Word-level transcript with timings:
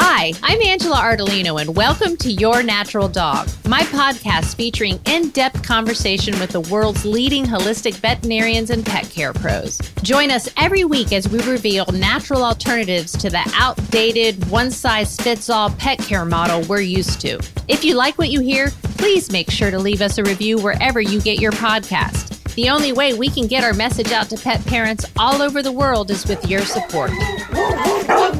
Hi, 0.00 0.32
I'm 0.44 0.62
Angela 0.62 0.94
Ardolino, 0.94 1.60
and 1.60 1.74
welcome 1.74 2.16
to 2.18 2.30
Your 2.30 2.62
Natural 2.62 3.08
Dog, 3.08 3.48
my 3.66 3.80
podcast 3.80 4.54
featuring 4.54 5.00
in 5.06 5.30
depth 5.30 5.64
conversation 5.64 6.38
with 6.38 6.50
the 6.50 6.60
world's 6.60 7.04
leading 7.04 7.44
holistic 7.44 7.94
veterinarians 7.94 8.70
and 8.70 8.86
pet 8.86 9.10
care 9.10 9.32
pros. 9.32 9.76
Join 10.02 10.30
us 10.30 10.48
every 10.56 10.84
week 10.84 11.12
as 11.12 11.28
we 11.28 11.42
reveal 11.42 11.84
natural 11.86 12.44
alternatives 12.44 13.10
to 13.18 13.28
the 13.28 13.42
outdated, 13.56 14.48
one 14.48 14.70
size 14.70 15.16
fits 15.16 15.50
all 15.50 15.70
pet 15.70 15.98
care 15.98 16.24
model 16.24 16.62
we're 16.68 16.80
used 16.80 17.20
to. 17.22 17.40
If 17.66 17.84
you 17.84 17.96
like 17.96 18.18
what 18.18 18.30
you 18.30 18.40
hear, 18.40 18.70
please 18.98 19.32
make 19.32 19.50
sure 19.50 19.72
to 19.72 19.80
leave 19.80 20.00
us 20.00 20.16
a 20.16 20.22
review 20.22 20.58
wherever 20.58 21.00
you 21.00 21.20
get 21.20 21.40
your 21.40 21.52
podcast. 21.52 22.37
The 22.58 22.68
only 22.70 22.92
way 22.92 23.14
we 23.14 23.30
can 23.30 23.46
get 23.46 23.62
our 23.62 23.72
message 23.72 24.10
out 24.10 24.28
to 24.30 24.36
pet 24.36 24.66
parents 24.66 25.06
all 25.16 25.42
over 25.42 25.62
the 25.62 25.70
world 25.70 26.10
is 26.10 26.26
with 26.26 26.50
your 26.50 26.62
support. 26.62 27.12
Stop 27.12 28.34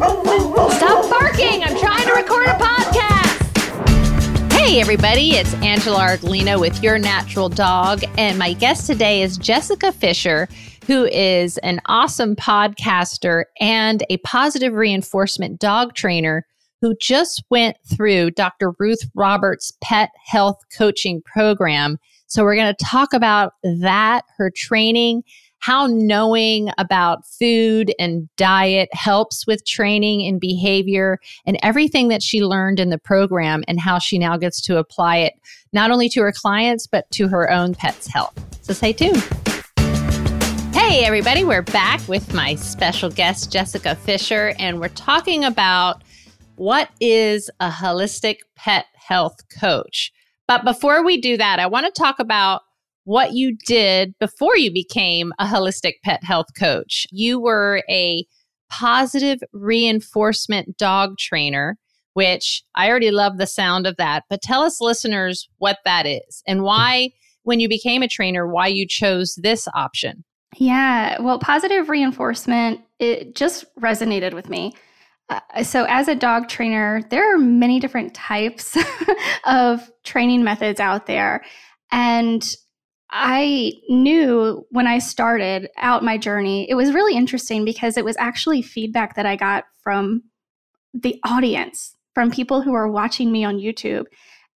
barking! 1.09 1.63
I'm 1.63 1.79
trying 1.79 2.05
to 2.05 2.15
record 2.15 2.49
a 2.49 2.55
podcast! 2.55 4.51
Hey, 4.51 4.81
everybody, 4.81 5.37
it's 5.37 5.55
Angela 5.63 6.01
Ardolino 6.01 6.59
with 6.59 6.83
Your 6.83 6.99
Natural 6.99 7.49
Dog. 7.49 8.03
And 8.19 8.41
my 8.41 8.55
guest 8.55 8.89
today 8.89 9.23
is 9.23 9.39
Jessica 9.39 9.93
Fisher, 9.93 10.49
who 10.89 11.05
is 11.05 11.59
an 11.59 11.81
awesome 11.87 12.35
podcaster 12.35 13.45
and 13.61 14.05
a 14.11 14.17
positive 14.17 14.73
reinforcement 14.73 15.61
dog 15.61 15.95
trainer 15.95 16.45
who 16.81 16.97
just 17.01 17.45
went 17.51 17.77
through 17.87 18.33
Dr. 18.33 18.73
Ruth 18.81 19.09
Roberts' 19.15 19.73
pet 19.81 20.11
health 20.27 20.59
coaching 20.77 21.23
program 21.23 22.01
so 22.29 22.45
we're 22.45 22.57
going 22.57 22.75
to 22.75 22.85
talk 22.85 23.15
about 23.15 23.55
that, 23.63 24.23
her 24.37 24.51
training, 24.51 25.25
how 25.61 25.87
knowing 25.87 26.71
about 26.77 27.27
food 27.27 27.95
and 27.99 28.29
diet 28.37 28.91
helps 28.93 29.47
with 29.47 29.65
training 29.65 30.27
and 30.27 30.39
behavior 30.39 31.19
and 31.47 31.59
everything 31.63 32.09
that 32.09 32.23
she 32.23 32.45
learned 32.45 32.79
in 32.79 32.91
the 32.91 32.99
program 32.99 33.65
and 33.67 33.81
how 33.81 33.99
she 33.99 34.19
now 34.19 34.37
gets 34.37 34.61
to 34.61 34.77
apply 34.77 35.17
it 35.17 35.33
not 35.73 35.91
only 35.91 36.11
to 36.11 36.21
her 36.21 36.31
clients, 36.31 36.87
but 36.87 37.11
to 37.13 37.29
her 37.29 37.51
own 37.51 37.75
pet's 37.75 38.07
health. 38.07 38.39
So 38.61 38.75
stay 38.75 38.93
tuned. 38.93 39.27
Hey, 40.75 41.05
everybody, 41.07 41.45
we're 41.45 41.63
back 41.63 42.07
with 42.09 42.35
my 42.35 42.57
special 42.57 43.09
guest, 43.09 43.51
Jessica 43.51 43.95
Fisher, 43.95 44.55
and 44.59 44.81
we're 44.81 44.89
talking 44.89 45.45
about 45.45 46.03
what 46.57 46.91
is 47.01 47.51
a 47.59 47.71
holistic 47.71 48.41
pet 48.55 48.85
health 48.95 49.41
coach. 49.49 50.13
But 50.49 50.65
before 50.65 51.05
we 51.05 51.21
do 51.21 51.37
that, 51.37 51.61
I 51.61 51.67
want 51.67 51.87
to 51.87 51.93
talk 51.93 52.19
about 52.19 52.63
what 53.05 53.33
you 53.35 53.57
did 53.67 54.15
before 54.19 54.57
you 54.57 54.73
became 54.73 55.33
a 55.39 55.47
holistic 55.47 55.95
pet 56.03 56.25
health 56.25 56.49
coach. 56.59 57.07
You 57.11 57.39
were 57.39 57.83
a 57.89 58.27
positive 58.71 59.41
reinforcement 59.53 60.77
dog 60.77 61.17
trainer, 61.19 61.79
which 62.15 62.63
I 62.75 62.89
already 62.89 63.11
love 63.11 63.39
the 63.39 63.47
sound 63.47 63.87
of 63.87 63.97
that. 63.97 64.25
But 64.29 64.43
tell 64.43 64.63
us, 64.63 64.81
listeners, 64.81 65.49
what 65.59 65.79
that 65.85 66.07
is 66.07 66.43
and 66.47 66.63
why, 66.63 67.11
when 67.45 67.61
you 67.61 67.69
became 67.69 68.03
a 68.03 68.09
trainer, 68.09 68.47
why 68.47 68.67
you 68.67 68.87
chose 68.87 69.39
this 69.41 69.69
option. 69.75 70.25
Yeah, 70.57 71.21
well, 71.21 71.39
positive 71.39 71.89
reinforcement, 71.89 72.81
it 72.99 73.35
just 73.35 73.65
resonated 73.77 74.33
with 74.35 74.49
me. 74.49 74.75
Uh, 75.31 75.63
so, 75.63 75.85
as 75.89 76.09
a 76.09 76.15
dog 76.15 76.49
trainer, 76.49 77.03
there 77.11 77.35
are 77.35 77.39
many 77.39 77.81
different 77.81 78.15
types 78.15 78.77
of 79.45 79.91
training 80.05 80.43
methods 80.43 80.81
out 80.81 81.07
there. 81.07 81.45
And 81.93 82.47
I 83.11 83.73
knew 83.89 84.67
when 84.71 84.87
I 84.87 84.99
started 84.99 85.69
out 85.79 86.05
my 86.05 86.19
journey, 86.19 86.69
it 86.69 86.75
was 86.75 86.93
really 86.93 87.17
interesting 87.17 87.65
because 87.65 87.97
it 87.97 88.05
was 88.05 88.17
actually 88.19 88.63
feedback 88.63 89.17
that 89.17 89.27
I 89.27 89.37
got 89.37 89.65
from 89.83 90.23
the 90.93 91.19
audience, 91.25 91.95
from 92.15 92.31
people 92.31 92.63
who 92.63 92.73
were 92.73 92.91
watching 92.91 93.33
me 93.33 93.45
on 93.45 93.59
YouTube. 93.59 94.05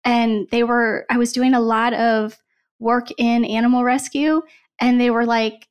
And 0.04 0.48
they 0.52 0.64
were, 0.64 1.06
I 1.10 1.18
was 1.18 1.32
doing 1.32 1.54
a 1.54 1.62
lot 1.62 1.94
of 1.94 2.38
work 2.80 3.08
in 3.18 3.46
animal 3.46 3.84
rescue, 3.84 4.42
and 4.80 5.00
they 5.00 5.12
were 5.12 5.26
like, 5.26 5.68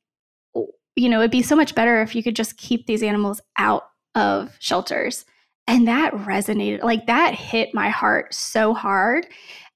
you 0.95 1.09
know, 1.09 1.19
it'd 1.19 1.31
be 1.31 1.41
so 1.41 1.55
much 1.55 1.75
better 1.75 2.01
if 2.01 2.15
you 2.15 2.23
could 2.23 2.35
just 2.35 2.57
keep 2.57 2.85
these 2.85 3.03
animals 3.03 3.41
out 3.57 3.83
of 4.15 4.55
shelters. 4.59 5.25
And 5.67 5.87
that 5.87 6.13
resonated, 6.13 6.83
like 6.83 7.07
that 7.07 7.35
hit 7.35 7.73
my 7.73 7.89
heart 7.89 8.33
so 8.33 8.73
hard. 8.73 9.27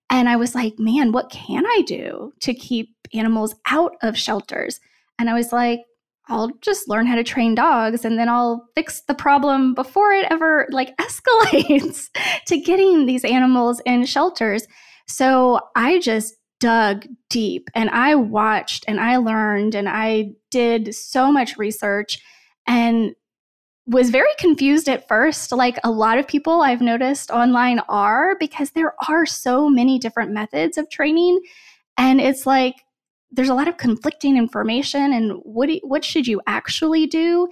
And 0.09 0.29
I 0.29 0.35
was 0.35 0.53
like, 0.53 0.73
man, 0.77 1.11
what 1.11 1.31
can 1.31 1.65
I 1.65 1.83
do 1.85 2.33
to 2.41 2.53
keep 2.53 2.89
animals 3.13 3.55
out 3.69 3.93
of 4.01 4.17
shelters? 4.17 4.79
And 5.17 5.29
I 5.29 5.33
was 5.33 5.51
like, 5.51 5.81
I'll 6.27 6.51
just 6.61 6.89
learn 6.89 7.05
how 7.05 7.15
to 7.15 7.23
train 7.23 7.53
dogs 7.53 8.03
and 8.03 8.17
then 8.17 8.29
I'll 8.29 8.67
fix 8.75 9.01
the 9.01 9.13
problem 9.13 9.75
before 9.75 10.11
it 10.11 10.25
ever 10.31 10.67
like 10.71 10.97
escalates 11.01 12.09
to 12.47 12.57
getting 12.59 13.05
these 13.05 13.23
animals 13.23 13.81
in 13.85 14.05
shelters. 14.05 14.67
So 15.07 15.59
I 15.75 15.99
just 15.99 16.35
dug 16.59 17.05
deep 17.29 17.69
and 17.75 17.89
I 17.89 18.15
watched 18.15 18.85
and 18.87 18.99
I 18.99 19.17
learned 19.17 19.75
and 19.75 19.87
I 19.87 20.31
did 20.49 20.95
so 20.95 21.31
much 21.31 21.57
research 21.57 22.19
and 22.65 23.13
was 23.87 24.09
very 24.09 24.31
confused 24.39 24.89
at 24.89 25.07
first, 25.07 25.51
like 25.51 25.77
a 25.83 25.91
lot 25.91 26.17
of 26.17 26.27
people 26.27 26.61
I've 26.61 26.81
noticed 26.81 27.29
online 27.29 27.79
are, 27.87 28.35
because 28.39 28.71
there 28.71 28.95
are 29.07 29.25
so 29.25 29.69
many 29.69 29.99
different 29.99 30.31
methods 30.31 30.77
of 30.77 30.89
training. 30.89 31.39
And 31.97 32.19
it's 32.19 32.45
like 32.45 32.75
there's 33.31 33.49
a 33.49 33.53
lot 33.53 33.67
of 33.67 33.77
conflicting 33.77 34.37
information 34.37 35.13
and 35.13 35.33
what, 35.43 35.67
do, 35.67 35.79
what 35.83 36.03
should 36.03 36.25
you 36.25 36.41
actually 36.47 37.05
do? 37.05 37.47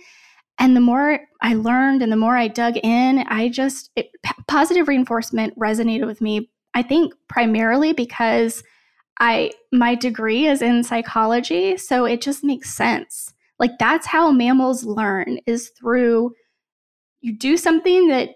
And 0.60 0.76
the 0.76 0.82
more 0.82 1.20
I 1.42 1.56
learned 1.56 2.02
and 2.02 2.12
the 2.12 2.18
more 2.18 2.38
I 2.38 2.48
dug 2.48 2.78
in, 2.78 3.20
I 3.28 3.50
just, 3.50 3.92
it, 3.96 4.10
positive 4.48 4.88
reinforcement 4.88 5.58
resonated 5.58 6.06
with 6.06 6.22
me, 6.22 6.50
I 6.74 6.84
think 6.84 7.14
primarily 7.28 7.94
because 7.94 8.64
I, 9.20 9.52
my 9.72 9.96
degree 9.96 10.48
is 10.48 10.62
in 10.62 10.84
psychology. 10.84 11.78
So 11.78 12.06
it 12.06 12.22
just 12.22 12.44
makes 12.44 12.74
sense 12.74 13.33
like 13.60 13.72
that's 13.80 14.08
how 14.08 14.32
mammals 14.32 14.84
learn 14.84 15.40
is 15.46 15.72
through 15.80 16.32
you 17.22 17.38
do 17.38 17.56
something 17.56 18.10
that 18.10 18.30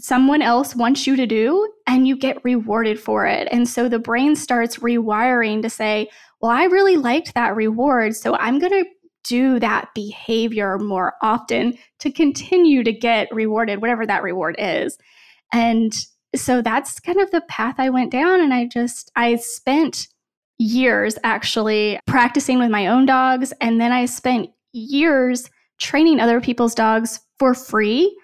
someone 0.00 0.42
else 0.42 0.74
wants 0.74 1.06
you 1.06 1.16
to 1.16 1.26
do 1.26 1.70
and 1.86 2.06
you 2.06 2.16
get 2.16 2.42
rewarded 2.44 2.98
for 2.98 3.26
it. 3.26 3.48
And 3.50 3.68
so 3.68 3.88
the 3.88 3.98
brain 3.98 4.36
starts 4.36 4.78
rewiring 4.78 5.62
to 5.62 5.70
say, 5.70 6.08
well, 6.40 6.52
I 6.52 6.64
really 6.64 6.96
liked 6.96 7.34
that 7.34 7.56
reward. 7.56 8.14
So 8.14 8.36
I'm 8.36 8.58
going 8.58 8.72
to 8.72 8.88
do 9.24 9.58
that 9.58 9.90
behavior 9.94 10.78
more 10.78 11.14
often 11.20 11.76
to 11.98 12.10
continue 12.10 12.84
to 12.84 12.92
get 12.92 13.28
rewarded, 13.32 13.82
whatever 13.82 14.06
that 14.06 14.22
reward 14.22 14.56
is. 14.58 14.96
And 15.52 15.92
so 16.34 16.62
that's 16.62 17.00
kind 17.00 17.20
of 17.20 17.30
the 17.30 17.42
path 17.42 17.74
I 17.78 17.90
went 17.90 18.12
down. 18.12 18.40
And 18.40 18.54
I 18.54 18.66
just, 18.66 19.10
I 19.16 19.36
spent 19.36 20.08
years 20.58 21.16
actually 21.24 21.98
practicing 22.06 22.58
with 22.58 22.70
my 22.70 22.88
own 22.88 23.06
dogs. 23.06 23.52
And 23.60 23.80
then 23.80 23.92
I 23.92 24.06
spent 24.06 24.50
years 24.72 25.50
training 25.78 26.20
other 26.20 26.40
people's 26.40 26.74
dogs 26.74 27.20
for 27.38 27.54
free 27.54 28.16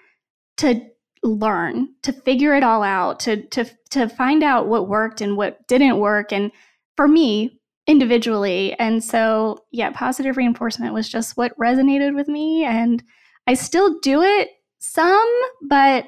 to 0.57 0.81
learn, 1.23 1.87
to 2.03 2.11
figure 2.11 2.53
it 2.53 2.63
all 2.63 2.83
out, 2.83 3.19
to, 3.21 3.41
to, 3.47 3.65
to 3.91 4.09
find 4.09 4.43
out 4.43 4.67
what 4.67 4.89
worked 4.89 5.21
and 5.21 5.37
what 5.37 5.65
didn't 5.67 5.97
work. 5.97 6.31
And 6.31 6.51
for 6.97 7.07
me, 7.07 7.59
individually. 7.87 8.73
And 8.79 9.03
so, 9.03 9.63
yeah, 9.71 9.91
positive 9.91 10.37
reinforcement 10.37 10.93
was 10.93 11.07
just 11.07 11.37
what 11.37 11.57
resonated 11.57 12.15
with 12.15 12.27
me. 12.27 12.63
And 12.63 13.03
I 13.47 13.53
still 13.53 13.99
do 13.99 14.21
it 14.21 14.49
some, 14.79 15.41
but, 15.67 16.07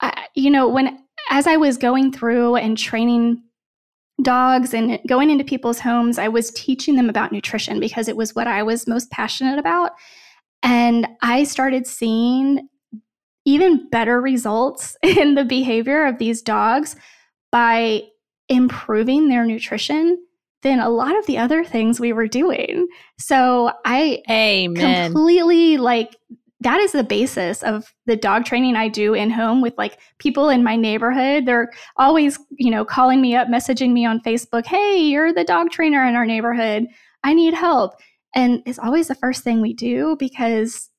I, 0.00 0.26
you 0.34 0.50
know, 0.50 0.68
when 0.68 0.98
as 1.30 1.46
I 1.46 1.56
was 1.56 1.76
going 1.76 2.12
through 2.12 2.56
and 2.56 2.78
training 2.78 3.42
dogs 4.22 4.74
and 4.74 4.98
going 5.06 5.30
into 5.30 5.44
people's 5.44 5.80
homes, 5.80 6.18
I 6.18 6.28
was 6.28 6.50
teaching 6.50 6.96
them 6.96 7.08
about 7.08 7.32
nutrition 7.32 7.80
because 7.80 8.08
it 8.08 8.16
was 8.16 8.34
what 8.34 8.46
I 8.46 8.62
was 8.62 8.88
most 8.88 9.10
passionate 9.10 9.58
about. 9.58 9.92
And 10.62 11.06
I 11.22 11.44
started 11.44 11.86
seeing 11.86 12.68
even 13.44 13.88
better 13.90 14.20
results 14.20 14.96
in 15.02 15.34
the 15.34 15.44
behavior 15.44 16.06
of 16.06 16.18
these 16.18 16.42
dogs 16.42 16.96
by 17.50 18.02
improving 18.48 19.28
their 19.28 19.44
nutrition 19.44 20.18
than 20.62 20.80
a 20.80 20.90
lot 20.90 21.16
of 21.16 21.24
the 21.26 21.38
other 21.38 21.64
things 21.64 22.00
we 22.00 22.12
were 22.12 22.26
doing. 22.26 22.88
So 23.18 23.72
I 23.84 24.22
Amen. 24.28 25.12
completely 25.12 25.76
like 25.76 26.16
that 26.60 26.80
is 26.80 26.92
the 26.92 27.04
basis 27.04 27.62
of 27.62 27.94
the 28.06 28.16
dog 28.16 28.44
training 28.44 28.74
I 28.76 28.88
do 28.88 29.14
in 29.14 29.30
home 29.30 29.60
with 29.60 29.74
like 29.78 29.98
people 30.18 30.48
in 30.48 30.64
my 30.64 30.76
neighborhood. 30.76 31.46
They're 31.46 31.70
always, 31.96 32.38
you 32.50 32.70
know, 32.70 32.84
calling 32.84 33.20
me 33.20 33.36
up, 33.36 33.48
messaging 33.48 33.92
me 33.92 34.04
on 34.04 34.20
Facebook, 34.20 34.66
"Hey, 34.66 34.98
you're 34.98 35.32
the 35.32 35.44
dog 35.44 35.70
trainer 35.70 36.04
in 36.04 36.16
our 36.16 36.26
neighborhood. 36.26 36.86
I 37.22 37.34
need 37.34 37.54
help." 37.54 37.94
And 38.34 38.62
it's 38.66 38.78
always 38.78 39.08
the 39.08 39.14
first 39.14 39.44
thing 39.44 39.60
we 39.60 39.72
do 39.72 40.16
because 40.18 40.90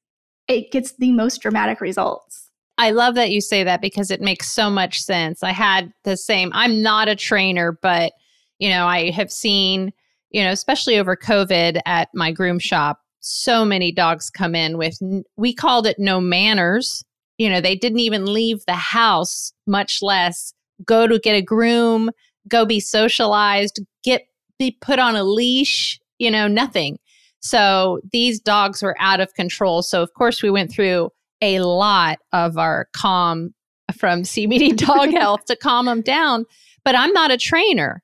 it 0.47 0.71
gets 0.71 0.93
the 0.97 1.11
most 1.11 1.41
dramatic 1.41 1.81
results. 1.81 2.49
I 2.77 2.91
love 2.91 3.15
that 3.15 3.31
you 3.31 3.41
say 3.41 3.63
that 3.65 3.81
because 3.81 4.09
it 4.09 4.21
makes 4.21 4.49
so 4.49 4.69
much 4.69 4.99
sense. 5.01 5.43
I 5.43 5.51
had 5.51 5.91
the 6.05 6.15
same, 6.15 6.49
I'm 6.53 6.81
not 6.81 7.09
a 7.09 7.15
trainer, 7.15 7.77
but, 7.81 8.13
you 8.57 8.69
know, 8.69 8.87
I 8.87 9.11
have 9.11 9.31
seen, 9.31 9.91
you 10.31 10.41
know, 10.41 10.51
especially 10.51 10.97
over 10.97 11.17
COVID 11.17 11.81
at 11.85 12.07
my 12.15 12.31
groom 12.31 12.57
shop, 12.57 13.01
so 13.29 13.63
many 13.63 13.91
dogs 13.91 14.29
come 14.29 14.55
in 14.55 14.77
with 14.77 14.97
we 15.37 15.53
called 15.53 15.85
it 15.85 15.97
no 15.99 16.19
manners 16.19 17.03
You 17.37 17.49
know, 17.49 17.61
they 17.61 17.75
didn't 17.75 17.99
even 17.99 18.25
leave 18.25 18.65
the 18.65 18.73
house, 18.73 19.53
much 19.65 19.99
less 20.01 20.53
go 20.85 21.07
to 21.07 21.19
get 21.19 21.35
a 21.35 21.41
groom, 21.41 22.09
go 22.47 22.65
be 22.65 22.79
socialized, 22.79 23.79
get 24.03 24.23
be 24.57 24.77
put 24.81 24.99
on 24.99 25.15
a 25.15 25.23
leash, 25.23 25.99
you 26.17 26.31
know, 26.31 26.47
nothing. 26.47 26.97
So 27.39 27.99
these 28.11 28.39
dogs 28.39 28.81
were 28.81 28.95
out 28.99 29.21
of 29.21 29.33
control. 29.35 29.81
So 29.83 30.01
of 30.01 30.13
course 30.13 30.43
we 30.43 30.49
went 30.49 30.71
through 30.71 31.11
a 31.41 31.59
lot 31.59 32.19
of 32.33 32.57
our 32.57 32.87
calm 32.93 33.53
from 33.95 34.23
CBD 34.23 34.75
dog 34.87 35.11
health 35.11 35.45
to 35.45 35.55
calm 35.55 35.85
them 35.85 36.01
down, 36.01 36.45
but 36.83 36.95
I'm 36.95 37.13
not 37.13 37.31
a 37.31 37.37
trainer. 37.37 38.01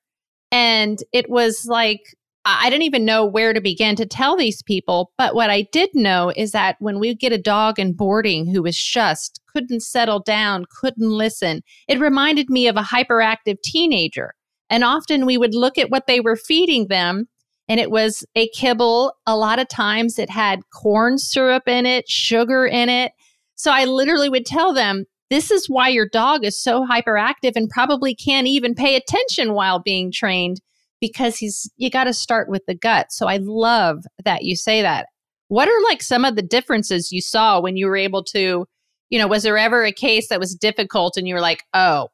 And 0.52 0.98
it 1.12 1.28
was 1.28 1.66
like 1.66 2.00
I 2.48 2.70
didn't 2.70 2.84
even 2.84 3.04
know 3.04 3.26
where 3.26 3.52
to 3.52 3.60
begin 3.60 3.96
to 3.96 4.06
tell 4.06 4.36
these 4.36 4.62
people. 4.62 5.10
But 5.18 5.34
what 5.34 5.50
I 5.50 5.62
did 5.72 5.90
know 5.94 6.32
is 6.36 6.52
that 6.52 6.76
when 6.78 7.00
we 7.00 7.12
get 7.12 7.32
a 7.32 7.38
dog 7.38 7.80
in 7.80 7.92
boarding 7.92 8.46
who 8.46 8.62
was 8.62 8.78
just 8.78 9.40
couldn't 9.52 9.80
settle 9.82 10.20
down, 10.20 10.64
couldn't 10.70 11.10
listen, 11.10 11.62
it 11.88 11.98
reminded 11.98 12.48
me 12.48 12.68
of 12.68 12.76
a 12.76 12.82
hyperactive 12.82 13.60
teenager. 13.62 14.32
And 14.70 14.84
often 14.84 15.26
we 15.26 15.36
would 15.36 15.54
look 15.54 15.76
at 15.76 15.90
what 15.90 16.06
they 16.06 16.20
were 16.20 16.36
feeding 16.36 16.86
them, 16.86 17.26
and 17.68 17.80
it 17.80 17.90
was 17.90 18.24
a 18.36 18.48
kibble. 18.48 19.14
A 19.26 19.36
lot 19.36 19.58
of 19.58 19.68
times 19.68 20.16
it 20.16 20.30
had 20.30 20.60
corn 20.72 21.18
syrup 21.18 21.66
in 21.66 21.84
it, 21.84 22.08
sugar 22.08 22.64
in 22.64 22.88
it. 22.88 23.12
So 23.56 23.72
I 23.72 23.86
literally 23.86 24.28
would 24.28 24.46
tell 24.46 24.72
them, 24.72 25.04
this 25.30 25.50
is 25.50 25.68
why 25.68 25.88
your 25.88 26.08
dog 26.08 26.44
is 26.44 26.62
so 26.62 26.86
hyperactive 26.86 27.56
and 27.56 27.68
probably 27.68 28.14
can't 28.14 28.46
even 28.46 28.76
pay 28.76 28.94
attention 28.94 29.52
while 29.54 29.80
being 29.80 30.12
trained 30.12 30.60
because 31.00 31.36
he's 31.36 31.70
you 31.76 31.90
got 31.90 32.04
to 32.04 32.12
start 32.12 32.48
with 32.48 32.64
the 32.66 32.74
gut. 32.74 33.12
So 33.12 33.26
I 33.26 33.38
love 33.40 34.04
that 34.24 34.44
you 34.44 34.56
say 34.56 34.82
that. 34.82 35.06
What 35.48 35.68
are 35.68 35.82
like 35.84 36.02
some 36.02 36.24
of 36.24 36.36
the 36.36 36.42
differences 36.42 37.12
you 37.12 37.20
saw 37.20 37.60
when 37.60 37.76
you 37.76 37.86
were 37.86 37.96
able 37.96 38.24
to, 38.24 38.66
you 39.10 39.18
know, 39.18 39.28
was 39.28 39.44
there 39.44 39.58
ever 39.58 39.84
a 39.84 39.92
case 39.92 40.28
that 40.28 40.40
was 40.40 40.54
difficult 40.54 41.16
and 41.16 41.28
you 41.28 41.34
were 41.34 41.40
like, 41.40 41.62
"Oh, 41.74 42.08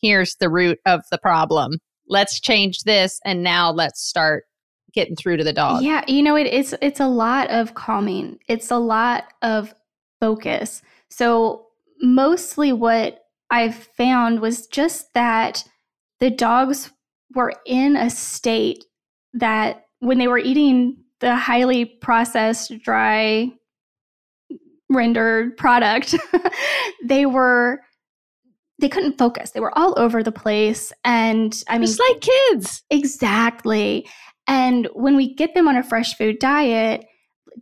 here's 0.00 0.36
the 0.36 0.50
root 0.50 0.78
of 0.86 1.02
the 1.10 1.18
problem. 1.18 1.78
Let's 2.08 2.40
change 2.40 2.82
this 2.84 3.20
and 3.24 3.42
now 3.42 3.70
let's 3.70 4.02
start 4.02 4.44
getting 4.92 5.16
through 5.16 5.38
to 5.38 5.44
the 5.44 5.52
dog." 5.52 5.82
Yeah, 5.82 6.04
you 6.06 6.22
know, 6.22 6.36
it's 6.36 6.74
it's 6.80 7.00
a 7.00 7.08
lot 7.08 7.50
of 7.50 7.74
calming. 7.74 8.38
It's 8.48 8.70
a 8.70 8.78
lot 8.78 9.24
of 9.42 9.74
focus. 10.20 10.82
So 11.08 11.66
mostly 12.00 12.72
what 12.72 13.24
I've 13.50 13.74
found 13.74 14.40
was 14.40 14.66
just 14.66 15.12
that 15.14 15.64
the 16.20 16.30
dogs 16.30 16.92
were 17.34 17.52
in 17.66 17.96
a 17.96 18.10
state 18.10 18.84
that 19.34 19.84
when 20.00 20.18
they 20.18 20.28
were 20.28 20.38
eating 20.38 20.96
the 21.20 21.36
highly 21.36 21.84
processed, 21.84 22.72
dry, 22.82 23.50
rendered 24.88 25.56
product, 25.56 26.14
they 27.04 27.26
were 27.26 27.80
they 28.80 28.88
couldn't 28.88 29.18
focus. 29.18 29.50
They 29.50 29.60
were 29.60 29.76
all 29.76 29.94
over 29.98 30.22
the 30.22 30.32
place. 30.32 30.90
And 31.04 31.62
I 31.68 31.76
mean, 31.76 31.86
just 31.86 32.00
like 32.00 32.22
kids. 32.22 32.82
Exactly. 32.88 34.08
And 34.46 34.88
when 34.94 35.16
we 35.16 35.34
get 35.34 35.54
them 35.54 35.68
on 35.68 35.76
a 35.76 35.82
fresh 35.82 36.16
food 36.16 36.38
diet, 36.38 37.04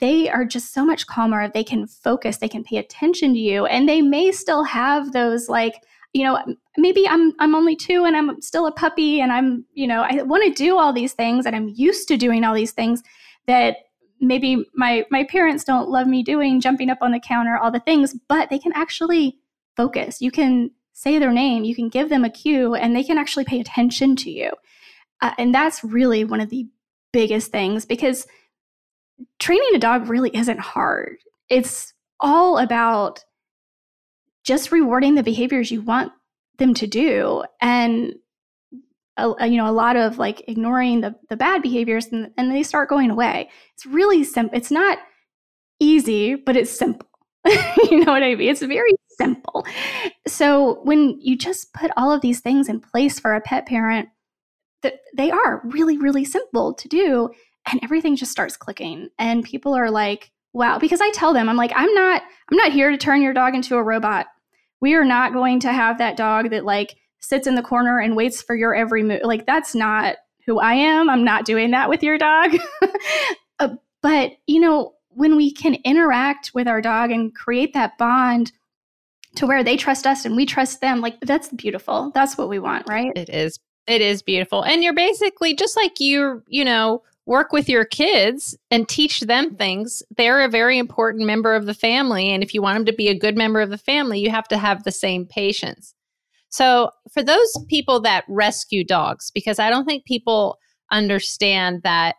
they 0.00 0.28
are 0.28 0.44
just 0.44 0.72
so 0.72 0.84
much 0.84 1.06
calmer. 1.06 1.48
They 1.48 1.64
can 1.64 1.86
focus, 1.86 2.36
they 2.36 2.48
can 2.48 2.62
pay 2.62 2.76
attention 2.76 3.32
to 3.34 3.38
you, 3.38 3.66
and 3.66 3.88
they 3.88 4.00
may 4.00 4.30
still 4.30 4.62
have 4.64 5.12
those 5.12 5.48
like 5.48 5.82
you 6.12 6.24
know 6.24 6.38
maybe 6.76 7.06
i'm 7.08 7.32
i'm 7.38 7.54
only 7.54 7.76
2 7.76 8.04
and 8.04 8.16
i'm 8.16 8.40
still 8.40 8.66
a 8.66 8.72
puppy 8.72 9.20
and 9.20 9.32
i'm 9.32 9.64
you 9.74 9.86
know 9.86 10.02
i 10.02 10.22
want 10.22 10.42
to 10.44 10.50
do 10.50 10.78
all 10.78 10.92
these 10.92 11.12
things 11.12 11.46
and 11.46 11.54
i'm 11.54 11.68
used 11.68 12.08
to 12.08 12.16
doing 12.16 12.44
all 12.44 12.54
these 12.54 12.72
things 12.72 13.02
that 13.46 13.76
maybe 14.20 14.64
my 14.74 15.04
my 15.10 15.24
parents 15.24 15.64
don't 15.64 15.88
love 15.88 16.06
me 16.06 16.22
doing 16.22 16.60
jumping 16.60 16.90
up 16.90 16.98
on 17.02 17.12
the 17.12 17.20
counter 17.20 17.58
all 17.58 17.70
the 17.70 17.80
things 17.80 18.14
but 18.28 18.50
they 18.50 18.58
can 18.58 18.72
actually 18.74 19.38
focus. 19.78 20.20
You 20.20 20.30
can 20.30 20.72
say 20.92 21.18
their 21.18 21.32
name 21.32 21.64
you 21.64 21.74
can 21.74 21.88
give 21.88 22.10
them 22.10 22.24
a 22.24 22.30
cue 22.30 22.74
and 22.74 22.94
they 22.94 23.04
can 23.04 23.16
actually 23.16 23.44
pay 23.44 23.60
attention 23.60 24.16
to 24.16 24.30
you. 24.30 24.50
Uh, 25.22 25.32
and 25.38 25.54
that's 25.54 25.82
really 25.82 26.24
one 26.24 26.40
of 26.40 26.50
the 26.50 26.66
biggest 27.12 27.52
things 27.52 27.86
because 27.86 28.26
training 29.38 29.70
a 29.74 29.78
dog 29.78 30.08
really 30.08 30.30
isn't 30.36 30.58
hard. 30.60 31.18
It's 31.48 31.94
all 32.20 32.58
about 32.58 33.24
just 34.48 34.72
rewarding 34.72 35.14
the 35.14 35.22
behaviors 35.22 35.70
you 35.70 35.82
want 35.82 36.10
them 36.56 36.72
to 36.72 36.86
do. 36.86 37.44
And 37.60 38.14
a, 39.18 39.46
you 39.46 39.56
know 39.56 39.68
a 39.68 39.72
lot 39.72 39.96
of 39.96 40.16
like 40.16 40.48
ignoring 40.48 41.00
the 41.02 41.14
the 41.28 41.36
bad 41.36 41.60
behaviors 41.60 42.06
and, 42.06 42.30
and 42.38 42.50
they 42.50 42.62
start 42.62 42.88
going 42.88 43.10
away. 43.10 43.50
It's 43.74 43.84
really 43.84 44.24
simple 44.24 44.56
it's 44.56 44.70
not 44.70 44.98
easy 45.80 46.34
but 46.34 46.56
it's 46.56 46.70
simple. 46.70 47.08
You 47.90 48.04
know 48.04 48.12
what 48.12 48.22
i 48.22 48.34
mean? 48.34 48.48
It's 48.48 48.62
very 48.62 48.92
simple. 49.18 49.66
So 50.26 50.80
when 50.84 51.20
you 51.20 51.36
just 51.36 51.72
put 51.72 51.90
all 51.96 52.12
of 52.12 52.20
these 52.20 52.40
things 52.40 52.68
in 52.68 52.80
place 52.80 53.18
for 53.18 53.34
a 53.34 53.40
pet 53.40 53.66
parent 53.66 54.08
that 54.82 55.00
they 55.16 55.30
are 55.30 55.62
really 55.64 55.98
really 55.98 56.24
simple 56.24 56.74
to 56.74 56.88
do 56.88 57.30
and 57.70 57.80
everything 57.82 58.16
just 58.16 58.32
starts 58.32 58.56
clicking. 58.56 59.08
And 59.18 59.44
people 59.44 59.74
are 59.74 59.90
like 59.90 60.30
wow 60.54 60.78
because 60.78 61.00
i 61.02 61.10
tell 61.10 61.34
them 61.34 61.48
i'm 61.48 61.56
like 61.56 61.72
i'm 61.76 61.92
not 61.92 62.22
i'm 62.50 62.56
not 62.56 62.72
here 62.72 62.90
to 62.90 62.96
turn 62.96 63.20
your 63.20 63.34
dog 63.34 63.54
into 63.54 63.76
a 63.76 63.82
robot 63.82 64.26
we 64.80 64.94
are 64.94 65.04
not 65.04 65.32
going 65.32 65.60
to 65.60 65.72
have 65.72 65.98
that 65.98 66.16
dog 66.16 66.50
that 66.50 66.64
like 66.64 66.96
sits 67.20 67.46
in 67.46 67.54
the 67.54 67.62
corner 67.62 67.98
and 67.98 68.16
waits 68.16 68.42
for 68.42 68.54
your 68.54 68.74
every 68.74 69.02
move. 69.02 69.20
Like 69.24 69.46
that's 69.46 69.74
not 69.74 70.16
who 70.46 70.58
I 70.58 70.74
am. 70.74 71.10
I'm 71.10 71.24
not 71.24 71.44
doing 71.44 71.72
that 71.72 71.88
with 71.88 72.02
your 72.02 72.18
dog. 72.18 72.56
uh, 73.58 73.68
but, 74.02 74.32
you 74.46 74.60
know, 74.60 74.94
when 75.10 75.36
we 75.36 75.52
can 75.52 75.74
interact 75.84 76.52
with 76.54 76.68
our 76.68 76.80
dog 76.80 77.10
and 77.10 77.34
create 77.34 77.74
that 77.74 77.98
bond 77.98 78.52
to 79.34 79.46
where 79.46 79.62
they 79.62 79.76
trust 79.76 80.06
us 80.06 80.24
and 80.24 80.36
we 80.36 80.46
trust 80.46 80.80
them, 80.80 81.00
like 81.00 81.20
that's 81.20 81.48
beautiful. 81.48 82.12
That's 82.14 82.38
what 82.38 82.48
we 82.48 82.58
want, 82.58 82.88
right? 82.88 83.12
It 83.16 83.28
is. 83.28 83.58
It 83.86 84.00
is 84.00 84.22
beautiful. 84.22 84.62
And 84.62 84.82
you're 84.82 84.94
basically 84.94 85.54
just 85.54 85.76
like 85.76 85.98
you, 85.98 86.42
you 86.46 86.64
know, 86.64 87.02
work 87.28 87.52
with 87.52 87.68
your 87.68 87.84
kids 87.84 88.56
and 88.70 88.88
teach 88.88 89.20
them 89.20 89.54
things. 89.54 90.02
They're 90.16 90.42
a 90.42 90.48
very 90.48 90.78
important 90.78 91.26
member 91.26 91.54
of 91.54 91.66
the 91.66 91.74
family. 91.74 92.30
And 92.30 92.42
if 92.42 92.54
you 92.54 92.62
want 92.62 92.78
them 92.78 92.86
to 92.86 92.92
be 92.94 93.08
a 93.08 93.18
good 93.18 93.36
member 93.36 93.60
of 93.60 93.68
the 93.68 93.76
family, 93.76 94.18
you 94.18 94.30
have 94.30 94.48
to 94.48 94.56
have 94.56 94.82
the 94.82 94.90
same 94.90 95.26
patience. 95.26 95.94
So, 96.48 96.90
for 97.12 97.22
those 97.22 97.52
people 97.68 98.00
that 98.00 98.24
rescue 98.26 98.82
dogs, 98.82 99.30
because 99.30 99.58
I 99.58 99.68
don't 99.68 99.84
think 99.84 100.06
people 100.06 100.56
understand 100.90 101.82
that 101.82 102.16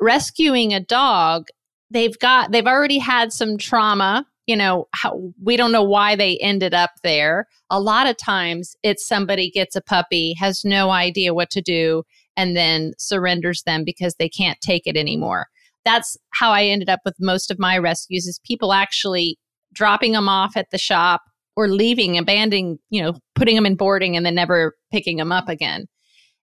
rescuing 0.00 0.72
a 0.72 0.80
dog, 0.80 1.48
they've 1.90 2.18
got, 2.18 2.50
they've 2.50 2.66
already 2.66 2.98
had 2.98 3.34
some 3.34 3.58
trauma. 3.58 4.24
You 4.46 4.56
know, 4.56 4.88
how, 4.94 5.20
we 5.42 5.58
don't 5.58 5.72
know 5.72 5.82
why 5.82 6.16
they 6.16 6.38
ended 6.38 6.72
up 6.72 6.92
there. 7.02 7.46
A 7.68 7.78
lot 7.78 8.06
of 8.06 8.16
times 8.16 8.74
it's 8.82 9.06
somebody 9.06 9.50
gets 9.50 9.76
a 9.76 9.82
puppy, 9.82 10.32
has 10.38 10.64
no 10.64 10.88
idea 10.90 11.34
what 11.34 11.50
to 11.50 11.60
do, 11.60 12.04
and 12.38 12.56
then 12.56 12.92
surrenders 12.98 13.64
them 13.64 13.82
because 13.84 14.14
they 14.14 14.28
can't 14.28 14.58
take 14.62 14.86
it 14.86 14.96
anymore. 14.96 15.48
That's 15.84 16.16
how 16.30 16.52
I 16.52 16.64
ended 16.64 16.88
up 16.88 17.00
with 17.04 17.16
most 17.18 17.50
of 17.50 17.58
my 17.58 17.76
rescues 17.76 18.26
is 18.26 18.40
people 18.46 18.72
actually 18.72 19.36
dropping 19.74 20.12
them 20.12 20.28
off 20.28 20.56
at 20.56 20.70
the 20.70 20.78
shop 20.78 21.20
or 21.56 21.68
leaving, 21.68 22.16
abandoning, 22.16 22.78
you 22.90 23.02
know, 23.02 23.14
putting 23.34 23.56
them 23.56 23.66
in 23.66 23.74
boarding 23.74 24.16
and 24.16 24.24
then 24.24 24.36
never 24.36 24.74
picking 24.92 25.16
them 25.16 25.32
up 25.32 25.48
again. 25.48 25.86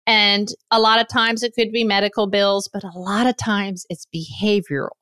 And 0.08 0.48
a 0.72 0.80
lot 0.80 1.02
of 1.02 1.10
times 1.10 1.44
it 1.44 1.54
could 1.54 1.72
be 1.72 1.84
medical 1.84 2.28
bills, 2.28 2.70
but 2.72 2.84
a 2.86 2.98
lot 2.98 3.28
of 3.28 3.36
times 3.36 3.86
it's 3.90 4.08
behavioral, 4.16 4.96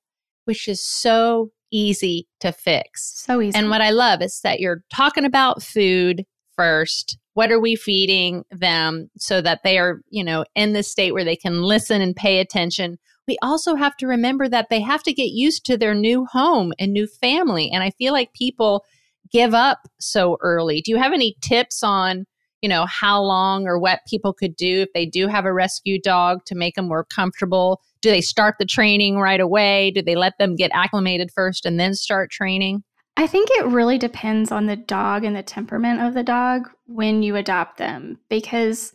which 0.45 0.67
is 0.67 0.83
so 0.83 1.51
easy 1.71 2.27
to 2.39 2.51
fix. 2.51 3.13
So 3.23 3.41
easy. 3.41 3.57
And 3.57 3.69
what 3.69 3.81
I 3.81 3.91
love 3.91 4.23
is 4.23 4.39
that 4.43 4.59
you're 4.59 4.81
talking 4.93 5.23
about 5.23 5.61
food 5.61 6.25
first 6.55 7.17
what 7.39 7.53
are 7.53 7.59
we 7.61 7.73
feeding 7.73 8.43
them 8.51 9.09
so 9.17 9.41
that 9.41 9.61
they 9.63 9.77
are 9.77 10.01
you 10.09 10.25
know 10.25 10.43
in 10.55 10.73
the 10.73 10.83
state 10.83 11.13
where 11.13 11.23
they 11.23 11.37
can 11.37 11.63
listen 11.63 12.01
and 12.01 12.13
pay 12.13 12.41
attention? 12.41 12.97
We 13.29 13.37
also 13.41 13.75
have 13.75 13.95
to 13.95 14.07
remember 14.07 14.49
that 14.49 14.67
they 14.69 14.81
have 14.81 15.03
to 15.03 15.13
get 15.13 15.29
used 15.29 15.65
to 15.67 15.77
their 15.77 15.95
new 15.95 16.25
home 16.25 16.73
and 16.77 16.91
new 16.91 17.07
family 17.07 17.71
and 17.71 17.81
i 17.81 17.91
feel 17.91 18.11
like 18.11 18.33
people 18.33 18.83
give 19.31 19.53
up 19.53 19.87
so 20.01 20.37
early. 20.41 20.81
Do 20.81 20.91
you 20.91 20.97
have 20.97 21.13
any 21.13 21.37
tips 21.39 21.81
on 21.81 22.25
you 22.61 22.67
know 22.67 22.85
how 22.87 23.21
long 23.21 23.67
or 23.67 23.79
what 23.79 24.01
people 24.05 24.33
could 24.33 24.57
do 24.57 24.81
if 24.81 24.89
they 24.93 25.05
do 25.05 25.27
have 25.27 25.45
a 25.45 25.53
rescue 25.53 25.97
dog 25.97 26.43
to 26.47 26.55
make 26.55 26.75
them 26.75 26.89
more 26.89 27.05
comfortable? 27.05 27.79
Do 28.01 28.09
they 28.09 28.19
start 28.19 28.55
the 28.59 28.65
training 28.65 29.17
right 29.17 29.39
away? 29.39 29.91
Do 29.91 30.01
they 30.01 30.17
let 30.17 30.33
them 30.39 30.57
get 30.57 30.71
acclimated 30.73 31.31
first 31.33 31.65
and 31.65 31.79
then 31.79 31.93
start 31.93 32.31
training 32.31 32.83
I 33.19 33.27
think 33.27 33.49
it 33.51 33.65
really 33.65 33.97
depends 33.97 34.49
on 34.49 34.65
the 34.65 34.77
dog 34.77 35.25
and 35.25 35.35
the 35.35 35.43
temperament 35.43 35.99
of 35.99 36.13
the 36.13 36.23
dog 36.23 36.69
when 36.85 37.21
you 37.21 37.35
adopt 37.35 37.77
them 37.77 38.17
because 38.29 38.93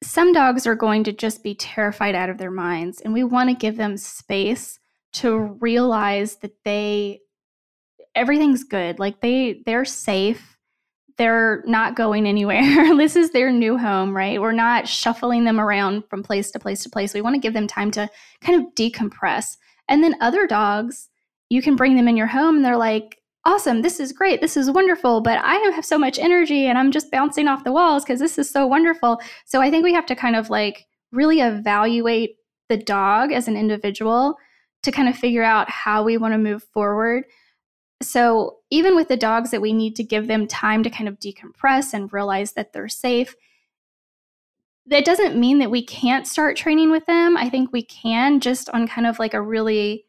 some 0.00 0.32
dogs 0.32 0.64
are 0.64 0.76
going 0.76 1.02
to 1.02 1.12
just 1.12 1.42
be 1.42 1.56
terrified 1.56 2.14
out 2.14 2.30
of 2.30 2.38
their 2.38 2.52
minds 2.52 3.00
and 3.00 3.12
we 3.12 3.24
want 3.24 3.50
to 3.50 3.56
give 3.56 3.76
them 3.76 3.96
space 3.96 4.78
to 5.14 5.36
realize 5.36 6.36
that 6.36 6.52
they 6.64 7.18
everything's 8.14 8.62
good 8.62 9.00
like 9.00 9.20
they 9.22 9.60
they're 9.66 9.84
safe 9.84 10.56
they're 11.16 11.64
not 11.66 11.96
going 11.96 12.28
anywhere 12.28 12.60
this 12.96 13.16
is 13.16 13.32
their 13.32 13.50
new 13.50 13.76
home 13.76 14.16
right? 14.16 14.40
We're 14.40 14.52
not 14.52 14.86
shuffling 14.86 15.42
them 15.42 15.58
around 15.58 16.04
from 16.08 16.22
place 16.22 16.52
to 16.52 16.60
place 16.60 16.84
to 16.84 16.90
place 16.90 17.12
we 17.12 17.22
want 17.22 17.34
to 17.34 17.40
give 17.40 17.54
them 17.54 17.66
time 17.66 17.90
to 17.90 18.08
kind 18.40 18.62
of 18.62 18.72
decompress 18.76 19.56
and 19.88 20.04
then 20.04 20.14
other 20.20 20.46
dogs 20.46 21.08
you 21.50 21.60
can 21.60 21.74
bring 21.74 21.96
them 21.96 22.06
in 22.06 22.16
your 22.16 22.28
home 22.28 22.54
and 22.54 22.64
they're 22.64 22.76
like 22.76 23.17
awesome, 23.44 23.82
this 23.82 24.00
is 24.00 24.12
great, 24.12 24.40
this 24.40 24.56
is 24.56 24.70
wonderful, 24.70 25.20
but 25.20 25.38
I 25.42 25.54
have 25.74 25.84
so 25.84 25.98
much 25.98 26.18
energy 26.18 26.66
and 26.66 26.76
I'm 26.76 26.92
just 26.92 27.10
bouncing 27.10 27.48
off 27.48 27.64
the 27.64 27.72
walls 27.72 28.04
because 28.04 28.20
this 28.20 28.38
is 28.38 28.50
so 28.50 28.66
wonderful. 28.66 29.20
So 29.46 29.60
I 29.60 29.70
think 29.70 29.84
we 29.84 29.94
have 29.94 30.06
to 30.06 30.16
kind 30.16 30.36
of 30.36 30.50
like 30.50 30.86
really 31.12 31.40
evaluate 31.40 32.36
the 32.68 32.76
dog 32.76 33.32
as 33.32 33.48
an 33.48 33.56
individual 33.56 34.36
to 34.82 34.92
kind 34.92 35.08
of 35.08 35.16
figure 35.16 35.42
out 35.42 35.70
how 35.70 36.02
we 36.02 36.16
want 36.16 36.34
to 36.34 36.38
move 36.38 36.62
forward. 36.62 37.24
So, 38.00 38.58
even 38.70 38.94
with 38.94 39.08
the 39.08 39.16
dogs 39.16 39.50
that 39.50 39.60
we 39.60 39.72
need 39.72 39.96
to 39.96 40.04
give 40.04 40.28
them 40.28 40.46
time 40.46 40.84
to 40.84 40.90
kind 40.90 41.08
of 41.08 41.18
decompress 41.18 41.92
and 41.92 42.12
realize 42.12 42.52
that 42.52 42.72
they're 42.72 42.88
safe, 42.88 43.34
that 44.86 45.04
doesn't 45.04 45.36
mean 45.36 45.58
that 45.58 45.70
we 45.70 45.84
can't 45.84 46.26
start 46.26 46.56
training 46.56 46.90
with 46.90 47.06
them. 47.06 47.36
I 47.36 47.48
think 47.48 47.72
we 47.72 47.82
can 47.82 48.40
just 48.40 48.70
on 48.70 48.86
kind 48.86 49.06
of 49.06 49.18
like 49.18 49.34
a 49.34 49.42
really 49.42 50.06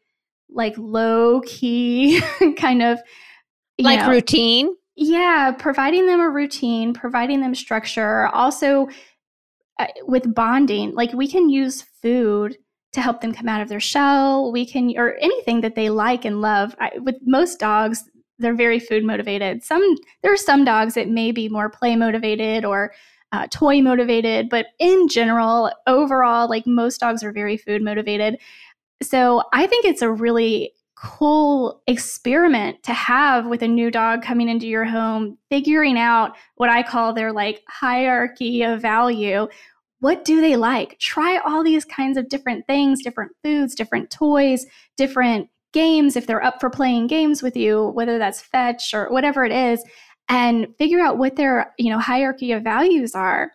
like 0.52 0.74
low 0.76 1.40
key 1.42 2.20
kind 2.56 2.82
of 2.82 3.00
like 3.78 4.00
know, 4.00 4.10
routine. 4.10 4.74
Yeah, 4.96 5.52
providing 5.58 6.06
them 6.06 6.20
a 6.20 6.28
routine, 6.28 6.92
providing 6.92 7.40
them 7.40 7.54
structure. 7.54 8.26
Also, 8.28 8.88
uh, 9.78 9.86
with 10.02 10.34
bonding, 10.34 10.94
like 10.94 11.12
we 11.12 11.26
can 11.26 11.48
use 11.48 11.82
food 12.02 12.56
to 12.92 13.00
help 13.00 13.20
them 13.20 13.32
come 13.32 13.48
out 13.48 13.62
of 13.62 13.68
their 13.68 13.80
shell. 13.80 14.52
We 14.52 14.66
can, 14.66 14.92
or 14.96 15.16
anything 15.20 15.60
that 15.62 15.74
they 15.74 15.90
like 15.90 16.24
and 16.24 16.40
love. 16.40 16.74
I, 16.80 16.90
with 16.98 17.16
most 17.24 17.58
dogs, 17.58 18.04
they're 18.38 18.54
very 18.54 18.80
food 18.80 19.04
motivated. 19.04 19.62
Some 19.62 19.82
there 20.22 20.32
are 20.32 20.36
some 20.36 20.64
dogs 20.64 20.94
that 20.94 21.08
may 21.08 21.30
be 21.30 21.48
more 21.48 21.70
play 21.70 21.94
motivated 21.94 22.64
or 22.64 22.92
uh, 23.32 23.46
toy 23.50 23.80
motivated, 23.80 24.48
but 24.48 24.66
in 24.78 25.08
general, 25.08 25.70
overall, 25.86 26.48
like 26.48 26.66
most 26.66 26.98
dogs 26.98 27.22
are 27.22 27.32
very 27.32 27.56
food 27.56 27.82
motivated. 27.82 28.38
So 29.02 29.42
I 29.52 29.66
think 29.66 29.84
it's 29.84 30.02
a 30.02 30.10
really 30.10 30.72
cool 30.94 31.82
experiment 31.86 32.82
to 32.82 32.92
have 32.92 33.46
with 33.46 33.62
a 33.62 33.68
new 33.68 33.90
dog 33.90 34.22
coming 34.22 34.48
into 34.48 34.66
your 34.66 34.84
home, 34.84 35.38
figuring 35.48 35.98
out 35.98 36.36
what 36.56 36.68
I 36.68 36.82
call 36.82 37.14
their 37.14 37.32
like 37.32 37.62
hierarchy 37.68 38.62
of 38.62 38.82
value. 38.82 39.48
What 40.00 40.24
do 40.24 40.40
they 40.42 40.56
like? 40.56 40.98
Try 40.98 41.38
all 41.38 41.64
these 41.64 41.86
kinds 41.86 42.18
of 42.18 42.28
different 42.28 42.66
things, 42.66 43.02
different 43.02 43.32
foods, 43.42 43.74
different 43.74 44.10
toys, 44.10 44.66
different 44.96 45.48
games 45.72 46.16
if 46.16 46.26
they're 46.26 46.44
up 46.44 46.60
for 46.60 46.68
playing 46.68 47.06
games 47.06 47.42
with 47.42 47.56
you, 47.56 47.88
whether 47.88 48.18
that's 48.18 48.40
fetch 48.42 48.92
or 48.92 49.10
whatever 49.10 49.44
it 49.44 49.52
is, 49.52 49.82
and 50.28 50.66
figure 50.78 51.00
out 51.00 51.16
what 51.16 51.36
their, 51.36 51.72
you 51.78 51.90
know, 51.90 51.98
hierarchy 51.98 52.52
of 52.52 52.62
values 52.62 53.14
are. 53.14 53.52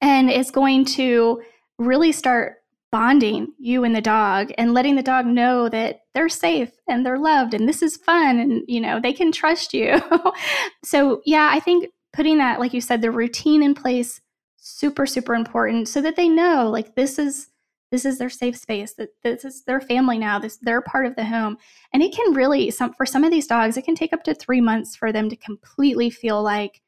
And 0.00 0.30
it's 0.30 0.50
going 0.50 0.84
to 0.86 1.42
really 1.78 2.12
start 2.12 2.61
bonding 2.92 3.48
you 3.58 3.82
and 3.84 3.96
the 3.96 4.02
dog 4.02 4.52
and 4.58 4.74
letting 4.74 4.96
the 4.96 5.02
dog 5.02 5.26
know 5.26 5.68
that 5.68 6.02
they're 6.14 6.28
safe 6.28 6.70
and 6.86 7.04
they're 7.04 7.18
loved 7.18 7.54
and 7.54 7.66
this 7.66 7.82
is 7.82 7.96
fun 7.96 8.38
and 8.38 8.62
you 8.68 8.80
know 8.80 9.00
they 9.00 9.12
can 9.12 9.32
trust 9.32 9.74
you. 9.74 10.00
So 10.84 11.22
yeah 11.24 11.48
i 11.52 11.58
think 11.58 11.88
putting 12.12 12.38
that 12.38 12.60
like 12.60 12.74
you 12.74 12.80
said 12.80 13.00
the 13.00 13.10
routine 13.10 13.62
in 13.62 13.74
place 13.74 14.20
super 14.56 15.06
super 15.06 15.34
important 15.34 15.88
so 15.88 16.00
that 16.02 16.16
they 16.16 16.28
know 16.28 16.68
like 16.68 16.94
this 16.94 17.18
is 17.18 17.48
this 17.90 18.04
is 18.04 18.18
their 18.18 18.30
safe 18.30 18.56
space 18.56 18.94
that 18.94 19.10
this 19.22 19.44
is 19.44 19.64
their 19.64 19.80
family 19.80 20.18
now 20.18 20.38
this 20.38 20.58
they're 20.62 20.82
part 20.82 21.06
of 21.06 21.14
the 21.14 21.24
home. 21.24 21.56
And 21.92 22.02
it 22.02 22.14
can 22.14 22.34
really 22.34 22.70
some 22.70 22.94
for 22.94 23.06
some 23.06 23.24
of 23.24 23.30
these 23.30 23.46
dogs 23.46 23.76
it 23.76 23.84
can 23.84 23.94
take 23.94 24.12
up 24.12 24.24
to 24.24 24.34
3 24.34 24.60
months 24.60 24.96
for 24.96 25.12
them 25.12 25.28
to 25.28 25.36
completely 25.36 26.10
feel 26.10 26.42
like 26.42 26.80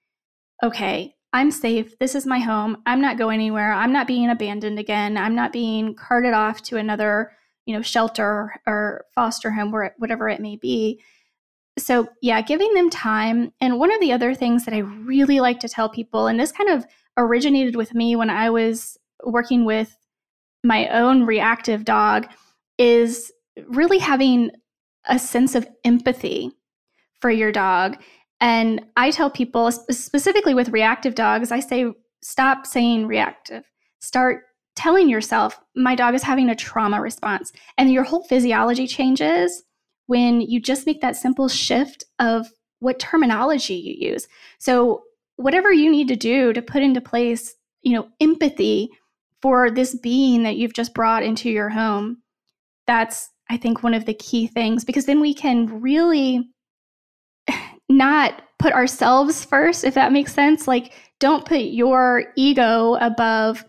okay 0.62 1.14
I'm 1.34 1.50
safe. 1.50 1.98
This 1.98 2.14
is 2.14 2.26
my 2.26 2.38
home. 2.38 2.76
I'm 2.86 3.00
not 3.00 3.18
going 3.18 3.34
anywhere. 3.34 3.72
I'm 3.72 3.92
not 3.92 4.06
being 4.06 4.30
abandoned 4.30 4.78
again. 4.78 5.18
I'm 5.18 5.34
not 5.34 5.52
being 5.52 5.96
carted 5.96 6.32
off 6.32 6.62
to 6.62 6.76
another, 6.76 7.32
you 7.66 7.74
know, 7.74 7.82
shelter 7.82 8.54
or 8.68 9.04
foster 9.16 9.50
home, 9.50 9.72
where 9.72 9.96
whatever 9.98 10.28
it 10.28 10.40
may 10.40 10.54
be. 10.54 11.02
So, 11.76 12.08
yeah, 12.22 12.40
giving 12.40 12.72
them 12.74 12.88
time. 12.88 13.52
And 13.60 13.80
one 13.80 13.92
of 13.92 14.00
the 14.00 14.12
other 14.12 14.32
things 14.32 14.64
that 14.64 14.74
I 14.74 14.78
really 14.78 15.40
like 15.40 15.58
to 15.60 15.68
tell 15.68 15.88
people, 15.88 16.28
and 16.28 16.38
this 16.38 16.52
kind 16.52 16.70
of 16.70 16.86
originated 17.16 17.74
with 17.74 17.94
me 17.94 18.14
when 18.14 18.30
I 18.30 18.50
was 18.50 18.96
working 19.24 19.64
with 19.64 19.96
my 20.62 20.86
own 20.88 21.26
reactive 21.26 21.84
dog, 21.84 22.28
is 22.78 23.32
really 23.66 23.98
having 23.98 24.52
a 25.06 25.18
sense 25.18 25.56
of 25.56 25.66
empathy 25.84 26.52
for 27.20 27.30
your 27.30 27.50
dog 27.50 27.96
and 28.40 28.84
I 28.96 29.10
tell 29.10 29.30
people, 29.30 29.70
specifically 29.72 30.54
with 30.54 30.68
reactive 30.70 31.14
dogs, 31.14 31.52
I 31.52 31.60
say, 31.60 31.86
stop 32.22 32.66
saying 32.66 33.06
reactive. 33.06 33.64
Start 34.00 34.44
telling 34.76 35.08
yourself, 35.08 35.58
my 35.76 35.94
dog 35.94 36.14
is 36.14 36.22
having 36.22 36.48
a 36.48 36.54
trauma 36.54 37.00
response. 37.00 37.52
And 37.78 37.92
your 37.92 38.02
whole 38.02 38.24
physiology 38.24 38.86
changes 38.86 39.62
when 40.06 40.40
you 40.40 40.60
just 40.60 40.86
make 40.86 41.00
that 41.00 41.16
simple 41.16 41.48
shift 41.48 42.04
of 42.18 42.48
what 42.80 42.98
terminology 42.98 43.74
you 43.74 44.10
use. 44.10 44.26
So, 44.58 45.02
whatever 45.36 45.72
you 45.72 45.90
need 45.90 46.08
to 46.08 46.16
do 46.16 46.52
to 46.52 46.62
put 46.62 46.82
into 46.82 47.00
place, 47.00 47.54
you 47.82 47.92
know, 47.92 48.08
empathy 48.20 48.88
for 49.42 49.70
this 49.70 49.96
being 49.96 50.42
that 50.44 50.56
you've 50.56 50.74
just 50.74 50.94
brought 50.94 51.22
into 51.22 51.50
your 51.50 51.68
home, 51.68 52.18
that's, 52.86 53.30
I 53.50 53.56
think, 53.56 53.82
one 53.82 53.94
of 53.94 54.04
the 54.04 54.14
key 54.14 54.46
things 54.46 54.84
because 54.84 55.06
then 55.06 55.20
we 55.20 55.34
can 55.34 55.80
really 55.80 56.48
not 57.88 58.42
put 58.58 58.72
ourselves 58.72 59.44
first, 59.44 59.84
if 59.84 59.94
that 59.94 60.12
makes 60.12 60.32
sense. 60.32 60.66
Like, 60.66 60.92
don't 61.20 61.44
put 61.44 61.60
your 61.60 62.24
ego 62.36 62.94
above 63.00 63.64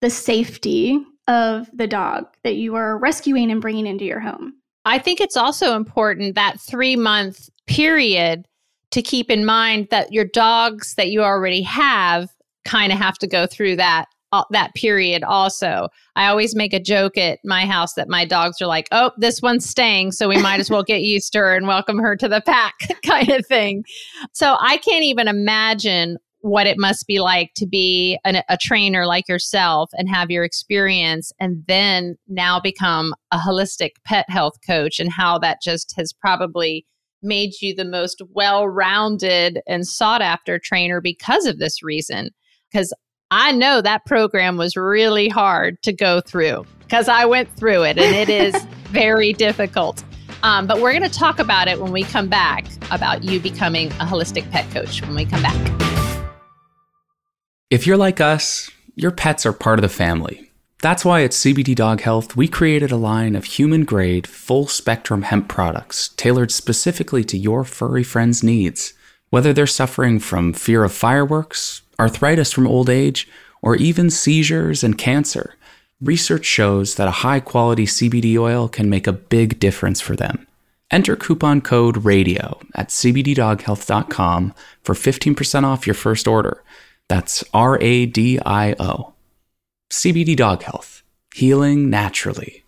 the 0.00 0.10
safety 0.10 1.04
of 1.26 1.68
the 1.74 1.86
dog 1.86 2.26
that 2.44 2.56
you 2.56 2.74
are 2.74 2.98
rescuing 2.98 3.50
and 3.50 3.60
bringing 3.60 3.86
into 3.86 4.04
your 4.04 4.20
home. 4.20 4.54
I 4.84 4.98
think 4.98 5.20
it's 5.20 5.36
also 5.36 5.76
important 5.76 6.34
that 6.34 6.58
three 6.60 6.96
month 6.96 7.50
period 7.66 8.46
to 8.90 9.02
keep 9.02 9.30
in 9.30 9.44
mind 9.44 9.88
that 9.90 10.12
your 10.12 10.24
dogs 10.24 10.94
that 10.94 11.10
you 11.10 11.22
already 11.22 11.60
have 11.62 12.30
kind 12.64 12.92
of 12.92 12.98
have 12.98 13.18
to 13.18 13.26
go 13.26 13.46
through 13.46 13.76
that 13.76 14.06
that 14.50 14.74
period 14.74 15.22
also. 15.22 15.88
I 16.16 16.26
always 16.26 16.54
make 16.54 16.72
a 16.72 16.80
joke 16.80 17.16
at 17.16 17.38
my 17.44 17.66
house 17.66 17.94
that 17.94 18.08
my 18.08 18.24
dogs 18.24 18.60
are 18.60 18.66
like, 18.66 18.88
"Oh, 18.92 19.12
this 19.16 19.40
one's 19.42 19.68
staying, 19.68 20.12
so 20.12 20.28
we 20.28 20.40
might 20.40 20.60
as 20.60 20.70
well 20.70 20.82
get 20.82 21.02
used 21.02 21.32
to 21.32 21.38
her 21.38 21.56
and 21.56 21.66
welcome 21.66 21.98
her 21.98 22.16
to 22.16 22.28
the 22.28 22.40
pack," 22.40 22.74
kind 23.04 23.30
of 23.30 23.46
thing. 23.46 23.84
So 24.32 24.56
I 24.60 24.78
can't 24.78 25.04
even 25.04 25.28
imagine 25.28 26.18
what 26.40 26.66
it 26.66 26.78
must 26.78 27.06
be 27.06 27.20
like 27.20 27.50
to 27.56 27.66
be 27.66 28.18
an, 28.24 28.42
a 28.48 28.56
trainer 28.60 29.06
like 29.06 29.28
yourself 29.28 29.90
and 29.94 30.08
have 30.08 30.30
your 30.30 30.44
experience 30.44 31.32
and 31.40 31.64
then 31.66 32.16
now 32.28 32.60
become 32.60 33.12
a 33.32 33.38
holistic 33.38 33.92
pet 34.04 34.24
health 34.28 34.54
coach 34.64 35.00
and 35.00 35.12
how 35.12 35.38
that 35.38 35.60
just 35.62 35.94
has 35.96 36.12
probably 36.12 36.86
made 37.22 37.50
you 37.60 37.74
the 37.74 37.84
most 37.84 38.22
well-rounded 38.30 39.60
and 39.66 39.86
sought 39.86 40.22
after 40.22 40.60
trainer 40.62 41.00
because 41.00 41.46
of 41.46 41.58
this 41.58 41.82
reason 41.82 42.30
because 42.70 42.92
I 43.30 43.52
know 43.52 43.82
that 43.82 44.06
program 44.06 44.56
was 44.56 44.74
really 44.74 45.28
hard 45.28 45.82
to 45.82 45.92
go 45.92 46.22
through 46.22 46.64
because 46.80 47.08
I 47.08 47.26
went 47.26 47.54
through 47.56 47.82
it 47.82 47.98
and 47.98 48.16
it 48.16 48.30
is 48.30 48.64
very 48.84 49.34
difficult. 49.34 50.02
Um, 50.42 50.66
but 50.66 50.80
we're 50.80 50.92
going 50.92 51.10
to 51.10 51.18
talk 51.18 51.38
about 51.38 51.68
it 51.68 51.78
when 51.78 51.92
we 51.92 52.04
come 52.04 52.28
back 52.28 52.64
about 52.90 53.24
you 53.24 53.38
becoming 53.38 53.88
a 53.92 54.06
holistic 54.06 54.50
pet 54.50 54.70
coach 54.70 55.02
when 55.02 55.14
we 55.14 55.26
come 55.26 55.42
back. 55.42 56.24
If 57.68 57.86
you're 57.86 57.98
like 57.98 58.18
us, 58.18 58.70
your 58.94 59.10
pets 59.10 59.44
are 59.44 59.52
part 59.52 59.78
of 59.78 59.82
the 59.82 59.90
family. 59.90 60.50
That's 60.80 61.04
why 61.04 61.22
at 61.22 61.32
CBD 61.32 61.74
Dog 61.74 62.00
Health, 62.00 62.34
we 62.34 62.48
created 62.48 62.90
a 62.92 62.96
line 62.96 63.36
of 63.36 63.44
human 63.44 63.84
grade, 63.84 64.26
full 64.26 64.68
spectrum 64.68 65.22
hemp 65.22 65.48
products 65.48 66.08
tailored 66.16 66.50
specifically 66.50 67.24
to 67.24 67.36
your 67.36 67.64
furry 67.64 68.04
friend's 68.04 68.42
needs. 68.42 68.94
Whether 69.28 69.52
they're 69.52 69.66
suffering 69.66 70.18
from 70.18 70.54
fear 70.54 70.82
of 70.82 70.92
fireworks, 70.92 71.82
arthritis 71.98 72.52
from 72.52 72.66
old 72.66 72.88
age, 72.88 73.28
or 73.62 73.76
even 73.76 74.10
seizures 74.10 74.84
and 74.84 74.98
cancer, 74.98 75.54
research 76.00 76.44
shows 76.44 76.94
that 76.94 77.08
a 77.08 77.22
high 77.22 77.40
quality 77.40 77.86
CBD 77.86 78.38
oil 78.38 78.68
can 78.68 78.88
make 78.88 79.06
a 79.06 79.12
big 79.12 79.58
difference 79.58 80.00
for 80.00 80.14
them. 80.14 80.46
Enter 80.90 81.16
coupon 81.16 81.60
code 81.60 82.04
RADIO 82.04 82.60
at 82.74 82.88
cbddoghealth.com 82.88 84.54
for 84.82 84.94
15% 84.94 85.64
off 85.64 85.86
your 85.86 85.94
first 85.94 86.26
order. 86.26 86.62
That's 87.08 87.44
R 87.52 87.78
A 87.80 88.06
D 88.06 88.38
I 88.44 88.74
O. 88.78 89.12
CBD 89.90 90.36
Dog 90.36 90.62
Health, 90.62 91.02
healing 91.34 91.90
naturally. 91.90 92.64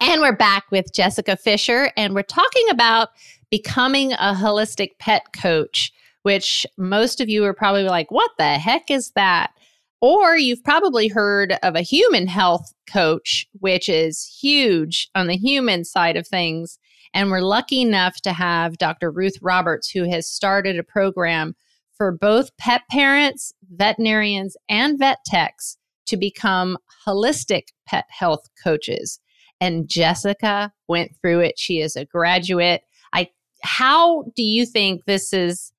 And 0.00 0.20
we're 0.20 0.36
back 0.36 0.70
with 0.72 0.92
Jessica 0.92 1.36
Fisher, 1.36 1.92
and 1.96 2.14
we're 2.14 2.22
talking 2.22 2.68
about 2.70 3.10
becoming 3.50 4.12
a 4.14 4.34
holistic 4.34 4.98
pet 4.98 5.32
coach, 5.32 5.92
which 6.22 6.66
most 6.76 7.20
of 7.20 7.28
you 7.28 7.44
are 7.44 7.54
probably 7.54 7.84
like, 7.84 8.10
what 8.10 8.30
the 8.38 8.58
heck 8.58 8.90
is 8.90 9.12
that? 9.14 9.52
Or 10.00 10.36
you've 10.36 10.64
probably 10.64 11.08
heard 11.08 11.56
of 11.62 11.76
a 11.76 11.82
human 11.82 12.26
health 12.26 12.72
coach, 12.88 13.46
which 13.60 13.88
is 13.88 14.24
huge 14.40 15.08
on 15.14 15.28
the 15.28 15.36
human 15.36 15.84
side 15.84 16.16
of 16.16 16.26
things. 16.26 16.78
And 17.14 17.30
we're 17.30 17.40
lucky 17.40 17.80
enough 17.82 18.20
to 18.22 18.32
have 18.32 18.78
Dr. 18.78 19.10
Ruth 19.10 19.36
Roberts, 19.42 19.90
who 19.90 20.08
has 20.10 20.28
started 20.28 20.78
a 20.78 20.82
program 20.82 21.54
for 21.96 22.10
both 22.10 22.56
pet 22.56 22.82
parents, 22.90 23.52
veterinarians, 23.70 24.56
and 24.68 24.98
vet 24.98 25.18
techs 25.24 25.76
to 26.06 26.16
become 26.16 26.78
holistic 27.06 27.68
pet 27.86 28.06
health 28.08 28.48
coaches. 28.62 29.20
And 29.60 29.88
Jessica 29.88 30.72
went 30.88 31.12
through 31.20 31.40
it. 31.40 31.58
She 31.58 31.80
is 31.80 31.94
a 31.94 32.04
graduate. 32.04 32.82
I 33.12 33.28
how 33.62 34.24
do 34.34 34.42
you 34.42 34.66
think 34.66 35.04
this 35.04 35.30
has 35.30 35.71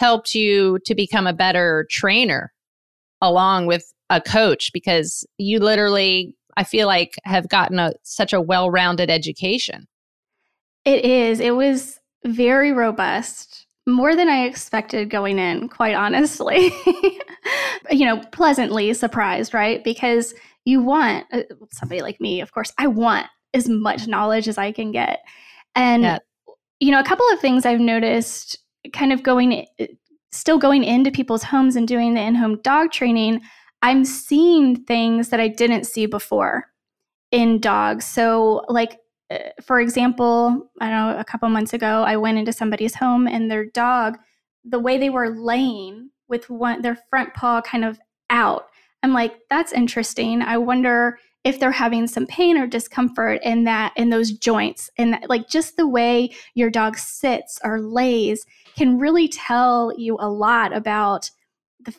helped 0.00 0.34
you 0.34 0.78
to 0.86 0.94
become 0.94 1.26
a 1.26 1.34
better 1.34 1.86
trainer 1.90 2.52
along 3.20 3.66
with 3.66 3.92
a 4.08 4.18
coach? 4.18 4.70
Because 4.72 5.26
you 5.36 5.58
literally, 5.58 6.34
I 6.56 6.64
feel 6.64 6.86
like, 6.86 7.16
have 7.24 7.50
gotten 7.50 7.78
a, 7.78 7.92
such 8.02 8.32
a 8.32 8.40
well 8.40 8.70
rounded 8.70 9.10
education. 9.10 9.86
It 10.86 11.04
is. 11.04 11.38
It 11.38 11.54
was 11.54 12.00
very 12.24 12.72
robust, 12.72 13.66
more 13.86 14.16
than 14.16 14.30
I 14.30 14.44
expected 14.44 15.10
going 15.10 15.38
in, 15.38 15.68
quite 15.68 15.94
honestly. 15.94 16.72
you 17.90 18.06
know, 18.06 18.22
pleasantly 18.32 18.94
surprised, 18.94 19.52
right? 19.52 19.84
Because 19.84 20.32
you 20.64 20.82
want 20.82 21.26
uh, 21.30 21.42
somebody 21.72 22.00
like 22.00 22.20
me, 22.20 22.40
of 22.40 22.52
course, 22.52 22.72
I 22.78 22.86
want 22.86 23.26
as 23.52 23.68
much 23.68 24.06
knowledge 24.06 24.48
as 24.48 24.56
I 24.56 24.72
can 24.72 24.92
get. 24.92 25.20
And, 25.74 26.02
yeah. 26.04 26.18
you 26.78 26.90
know, 26.90 27.00
a 27.00 27.04
couple 27.04 27.26
of 27.30 27.40
things 27.40 27.66
I've 27.66 27.80
noticed 27.80 28.58
kind 28.92 29.12
of 29.12 29.22
going, 29.22 29.66
still 30.32 30.58
going 30.58 30.84
into 30.84 31.10
people's 31.10 31.42
homes 31.42 31.76
and 31.76 31.86
doing 31.86 32.14
the 32.14 32.20
in 32.20 32.34
home 32.34 32.60
dog 32.62 32.92
training, 32.92 33.40
I'm 33.82 34.04
seeing 34.04 34.84
things 34.84 35.28
that 35.30 35.40
I 35.40 35.48
didn't 35.48 35.84
see 35.84 36.06
before 36.06 36.66
in 37.30 37.60
dogs. 37.60 38.04
So, 38.04 38.64
like, 38.68 38.98
uh, 39.30 39.38
for 39.62 39.80
example, 39.80 40.70
I 40.80 40.90
don't 40.90 41.14
know, 41.14 41.18
a 41.18 41.24
couple 41.24 41.48
months 41.48 41.72
ago, 41.72 42.02
I 42.02 42.16
went 42.16 42.38
into 42.38 42.52
somebody's 42.52 42.94
home 42.94 43.26
and 43.26 43.50
their 43.50 43.64
dog, 43.64 44.18
the 44.64 44.80
way 44.80 44.98
they 44.98 45.10
were 45.10 45.30
laying 45.30 46.10
with 46.28 46.50
one, 46.50 46.82
their 46.82 46.98
front 47.08 47.34
paw 47.34 47.60
kind 47.60 47.84
of 47.84 47.98
out. 48.28 48.66
I'm 49.02 49.12
like, 49.12 49.34
that's 49.48 49.72
interesting. 49.72 50.42
I 50.42 50.58
wonder 50.58 51.18
if 51.44 51.58
they're 51.58 51.70
having 51.70 52.06
some 52.06 52.26
pain 52.26 52.58
or 52.58 52.66
discomfort 52.66 53.40
in 53.42 53.64
that 53.64 53.94
in 53.96 54.10
those 54.10 54.30
joints 54.30 54.90
and 54.98 55.18
like 55.28 55.48
just 55.48 55.76
the 55.76 55.88
way 55.88 56.30
your 56.54 56.68
dog 56.68 56.98
sits 56.98 57.58
or 57.64 57.80
lays 57.80 58.44
can 58.76 58.98
really 58.98 59.28
tell 59.28 59.92
you 59.96 60.16
a 60.20 60.28
lot 60.28 60.76
about 60.76 61.30
the 61.80 61.94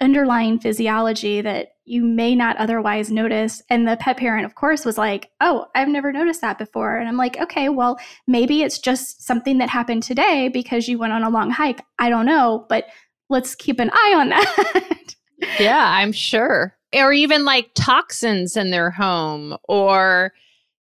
underlying 0.00 0.58
physiology 0.58 1.40
that 1.40 1.68
you 1.84 2.04
may 2.04 2.34
not 2.34 2.56
otherwise 2.58 3.10
notice. 3.10 3.62
And 3.70 3.88
the 3.88 3.96
pet 3.96 4.18
parent 4.18 4.44
of 4.44 4.54
course 4.54 4.84
was 4.84 4.98
like 4.98 5.30
oh 5.40 5.66
i've 5.74 5.88
never 5.88 6.12
noticed 6.12 6.40
that 6.42 6.58
before. 6.58 6.96
And 6.96 7.08
i'm 7.08 7.16
like 7.16 7.38
okay 7.38 7.68
well 7.68 7.98
maybe 8.26 8.62
it's 8.62 8.78
just 8.78 9.22
something 9.22 9.58
that 9.58 9.70
happened 9.70 10.02
today 10.02 10.48
because 10.48 10.88
you 10.88 10.98
went 10.98 11.12
on 11.12 11.24
a 11.24 11.30
long 11.30 11.50
hike. 11.50 11.82
I 11.98 12.10
don't 12.10 12.26
know 12.26 12.66
but 12.68 12.86
let's 13.28 13.54
keep 13.54 13.80
an 13.80 13.90
eye 13.92 14.14
on 14.16 14.28
that. 14.30 15.14
Yeah 15.58 15.84
i'm 15.84 16.12
sure. 16.12 16.74
Or 16.94 17.12
even 17.12 17.44
like 17.44 17.70
toxins 17.74 18.56
in 18.56 18.70
their 18.70 18.90
home 18.90 19.56
or 19.68 20.32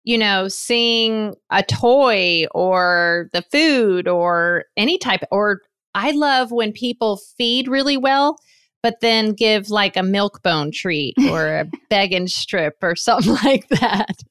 you 0.06 0.16
know 0.16 0.48
seeing 0.48 1.34
a 1.50 1.62
toy 1.62 2.46
or 2.52 3.28
the 3.34 3.42
food 3.42 4.08
or 4.08 4.64
any 4.78 4.96
type 4.96 5.20
or 5.30 5.60
i 5.94 6.12
love 6.12 6.50
when 6.50 6.72
people 6.72 7.18
feed 7.36 7.68
really 7.68 7.98
well 7.98 8.38
but 8.82 9.00
then 9.00 9.32
give 9.32 9.68
like 9.68 9.96
a 9.96 10.02
milk 10.02 10.42
bone 10.42 10.70
treat 10.70 11.14
or 11.28 11.58
a 11.58 11.66
Beggin' 11.90 12.28
strip 12.28 12.76
or 12.82 12.94
something 12.94 13.32
like 13.44 13.68
that. 13.68 14.22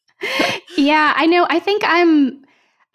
Yeah 0.78 1.14
i 1.16 1.28
know 1.28 1.46
i 1.50 1.60
think 1.60 1.84
i'm 1.86 2.42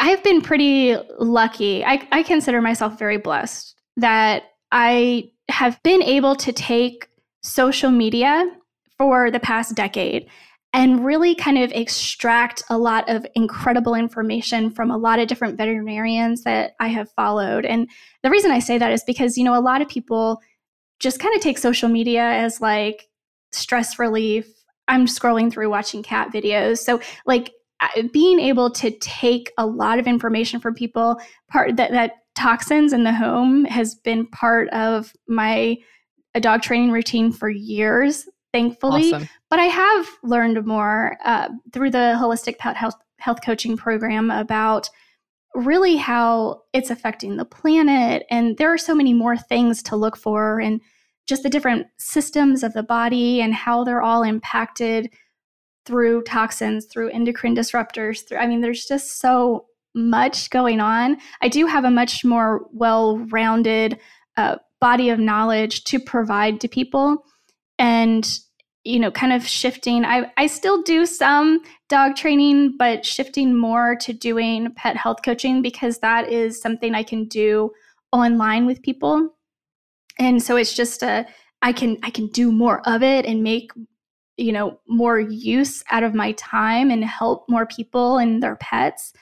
i've 0.01 0.23
been 0.25 0.41
pretty 0.41 0.97
lucky. 1.19 1.85
I, 1.85 2.07
I 2.11 2.23
consider 2.25 2.61
myself 2.61 2.99
very 2.99 3.19
blessed 3.19 3.77
that 3.99 4.45
i 4.73 5.31
have 5.51 5.81
been 5.83 6.03
able 6.03 6.35
to 6.37 6.53
take 6.53 7.09
social 7.43 7.91
media 7.91 8.51
for 8.97 9.31
the 9.31 9.41
past 9.41 9.75
decade 9.75 10.29
and 10.73 11.05
really 11.05 11.35
kind 11.35 11.59
of 11.59 11.73
extract 11.73 12.63
a 12.71 12.79
lot 12.79 13.09
of 13.09 13.27
incredible 13.35 13.95
information 13.95 14.71
from 14.71 14.91
a 14.91 14.97
lot 14.97 15.19
of 15.19 15.27
different 15.27 15.57
veterinarians 15.57 16.45
that 16.45 16.75
I 16.79 16.89
have 16.89 17.11
followed. 17.13 17.65
And 17.65 17.89
the 18.23 18.31
reason 18.31 18.53
I 18.53 18.61
say 18.61 18.79
that 18.79 18.93
is 18.93 19.03
because, 19.03 19.37
you 19.37 19.45
know, 19.45 19.59
a 19.59 19.61
lot 19.61 19.83
of 19.83 19.89
people 19.89 20.41
just 21.01 21.19
kind 21.19 21.35
of 21.35 21.41
take 21.41 21.59
social 21.59 21.89
media 21.89 22.23
as 22.23 22.61
like 22.61 23.09
stress 23.53 23.99
relief. 23.99 24.47
I'm 24.87 25.07
scrolling 25.07 25.53
through 25.53 25.71
watching 25.71 26.03
cat 26.03 26.33
videos. 26.33 26.79
So, 26.79 27.01
like, 27.27 27.53
being 28.13 28.39
able 28.41 28.71
to 28.73 28.91
take 28.99 29.53
a 29.57 29.67
lot 29.67 29.99
of 29.99 30.07
information 30.07 30.61
from 30.61 30.75
people, 30.75 31.19
part 31.49 31.77
that, 31.77 31.93
that 31.93 32.13
toxins 32.35 32.93
in 32.93 33.05
the 33.05 33.13
home 33.13 33.65
has 33.65 33.95
been 33.95 34.27
part 34.27 34.69
of 34.71 35.13
my 35.27 35.77
a 36.35 36.41
dog 36.41 36.63
training 36.63 36.93
routine 36.93 37.33
for 37.33 37.49
years 37.49 38.29
thankfully. 38.53 39.13
Awesome. 39.13 39.29
But 39.51 39.59
I 39.59 39.65
have 39.65 40.07
learned 40.23 40.65
more 40.67 41.17
uh, 41.25 41.49
through 41.73 41.91
the 41.91 42.17
holistic 42.19 42.59
pet 42.59 42.77
health 42.77 42.97
health 43.19 43.41
coaching 43.45 43.77
program 43.77 44.31
about 44.31 44.89
really 45.55 45.97
how 45.97 46.63
it's 46.73 46.91
affecting 46.91 47.37
the 47.37 47.45
planet, 47.45 48.25
and 48.31 48.57
there 48.57 48.73
are 48.73 48.79
so 48.79 48.95
many 48.95 49.13
more 49.13 49.37
things 49.37 49.83
to 49.83 49.97
look 49.97 50.17
for, 50.17 50.61
and 50.61 50.81
just 51.27 51.43
the 51.43 51.51
different 51.51 51.87
systems 51.99 52.63
of 52.63 52.73
the 52.73 52.83
body 52.83 53.41
and 53.41 53.55
how 53.55 53.85
they're 53.85 54.03
all 54.03 54.23
impacted 54.23 55.11
through 55.87 56.23
toxins, 56.23 56.87
through 56.87 57.11
endocrine 57.11 57.55
disruptors. 57.55 58.27
Through 58.27 58.39
I 58.39 58.47
mean, 58.47 58.61
there's 58.61 58.87
just 58.87 59.21
so 59.21 59.67
much 59.95 60.51
going 60.51 60.81
on. 60.81 61.17
I 61.41 61.49
do 61.49 61.67
have 61.67 61.85
a 61.85 61.91
much 61.91 62.25
more 62.25 62.67
well-rounded 62.73 63.99
uh, 64.37 64.57
body 64.81 65.11
of 65.11 65.19
knowledge 65.19 65.85
to 65.85 65.99
provide 65.99 66.61
to 66.61 66.69
people 66.69 67.25
and 67.81 68.39
you 68.85 69.01
know 69.01 69.11
kind 69.11 69.33
of 69.33 69.45
shifting. 69.47 70.05
I 70.05 70.31
i 70.37 70.47
still 70.47 70.83
do 70.83 71.05
some 71.07 71.61
dog 71.89 72.15
training 72.15 72.77
but 72.79 73.05
shifting 73.05 73.57
more 73.59 73.97
to 73.97 74.13
doing 74.13 74.73
pet 74.77 74.97
health 74.97 75.19
coaching 75.25 75.63
because 75.63 75.99
that 75.99 76.31
is 76.31 76.61
something 76.61 76.95
i 76.95 77.03
can 77.03 77.25
do 77.25 77.73
online 78.13 78.67
with 78.67 78.83
people. 78.83 79.35
And 80.19 80.43
so 80.43 80.57
it's 80.57 80.75
just 80.75 81.03
a 81.03 81.27
i 81.63 81.73
can 81.73 81.99
i 82.05 82.11
can 82.11 82.29
do 82.29 82.53
more 82.53 82.87
of 82.89 83.03
it 83.03 83.27
and 83.27 83.43
make 83.43 83.73
you 84.37 84.53
know 84.53 84.79
more 84.87 85.19
use 85.19 85.83
out 85.91 86.03
of 86.03 86.15
my 86.15 86.33
time 86.33 86.91
and 86.91 87.05
help 87.05 87.49
more 87.49 87.67
people 87.67 88.19
and 88.19 88.43
their 88.43 88.57
pets. 88.57 89.13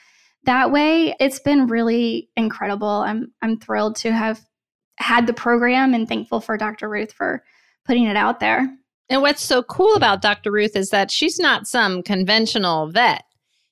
That 0.43 0.71
way 0.71 1.15
it's 1.19 1.39
been 1.39 1.67
really 1.67 2.29
incredible. 2.35 2.87
I'm 2.87 3.33
i'm 3.41 3.57
thrilled 3.59 3.95
to 3.97 4.11
have 4.11 4.41
had 4.97 5.27
the 5.27 5.33
program 5.33 5.93
and 5.93 6.09
thankful 6.09 6.41
for 6.41 6.57
dr 6.57 6.89
ruth 6.89 7.13
for 7.13 7.41
putting 7.89 8.03
it 8.05 8.15
out 8.15 8.39
there. 8.39 8.69
And 9.09 9.23
what's 9.23 9.41
so 9.41 9.63
cool 9.63 9.95
about 9.95 10.21
Dr. 10.21 10.51
Ruth 10.51 10.75
is 10.75 10.91
that 10.91 11.09
she's 11.09 11.39
not 11.39 11.65
some 11.65 12.03
conventional 12.03 12.91
vet. 12.91 13.23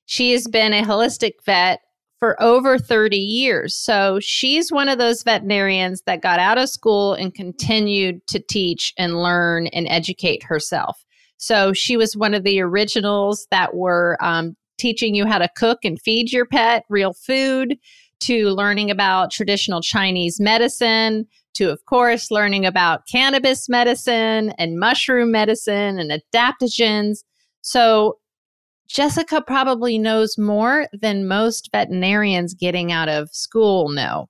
She 0.06 0.32
has 0.32 0.48
been 0.48 0.72
a 0.72 0.82
holistic 0.82 1.34
vet 1.46 1.78
for 2.18 2.40
over 2.42 2.78
30 2.78 3.16
years. 3.16 3.76
So 3.76 4.18
she's 4.18 4.72
one 4.72 4.88
of 4.88 4.98
those 4.98 5.22
veterinarians 5.22 6.02
that 6.06 6.20
got 6.20 6.40
out 6.40 6.58
of 6.58 6.68
school 6.68 7.14
and 7.14 7.32
continued 7.32 8.26
to 8.26 8.40
teach 8.40 8.92
and 8.98 9.22
learn 9.22 9.68
and 9.68 9.86
educate 9.88 10.42
herself. 10.42 11.04
So 11.36 11.72
she 11.72 11.96
was 11.96 12.16
one 12.16 12.34
of 12.34 12.42
the 12.42 12.60
originals 12.60 13.46
that 13.52 13.76
were 13.76 14.18
um, 14.20 14.56
teaching 14.78 15.14
you 15.14 15.26
how 15.26 15.38
to 15.38 15.48
cook 15.54 15.84
and 15.84 16.02
feed 16.02 16.32
your 16.32 16.44
pet 16.44 16.82
real 16.88 17.12
food, 17.12 17.78
to 18.20 18.48
learning 18.48 18.90
about 18.90 19.30
traditional 19.30 19.80
Chinese 19.80 20.40
medicine, 20.40 21.26
to, 21.58 21.70
of 21.70 21.84
course, 21.86 22.30
learning 22.30 22.66
about 22.66 23.06
cannabis 23.10 23.68
medicine 23.68 24.52
and 24.58 24.78
mushroom 24.78 25.30
medicine 25.30 25.98
and 25.98 26.10
adaptogens. 26.10 27.18
So, 27.60 28.18
Jessica 28.88 29.42
probably 29.42 29.98
knows 29.98 30.38
more 30.38 30.88
than 30.98 31.28
most 31.28 31.68
veterinarians 31.72 32.54
getting 32.54 32.90
out 32.90 33.10
of 33.10 33.28
school 33.32 33.90
know 33.90 34.28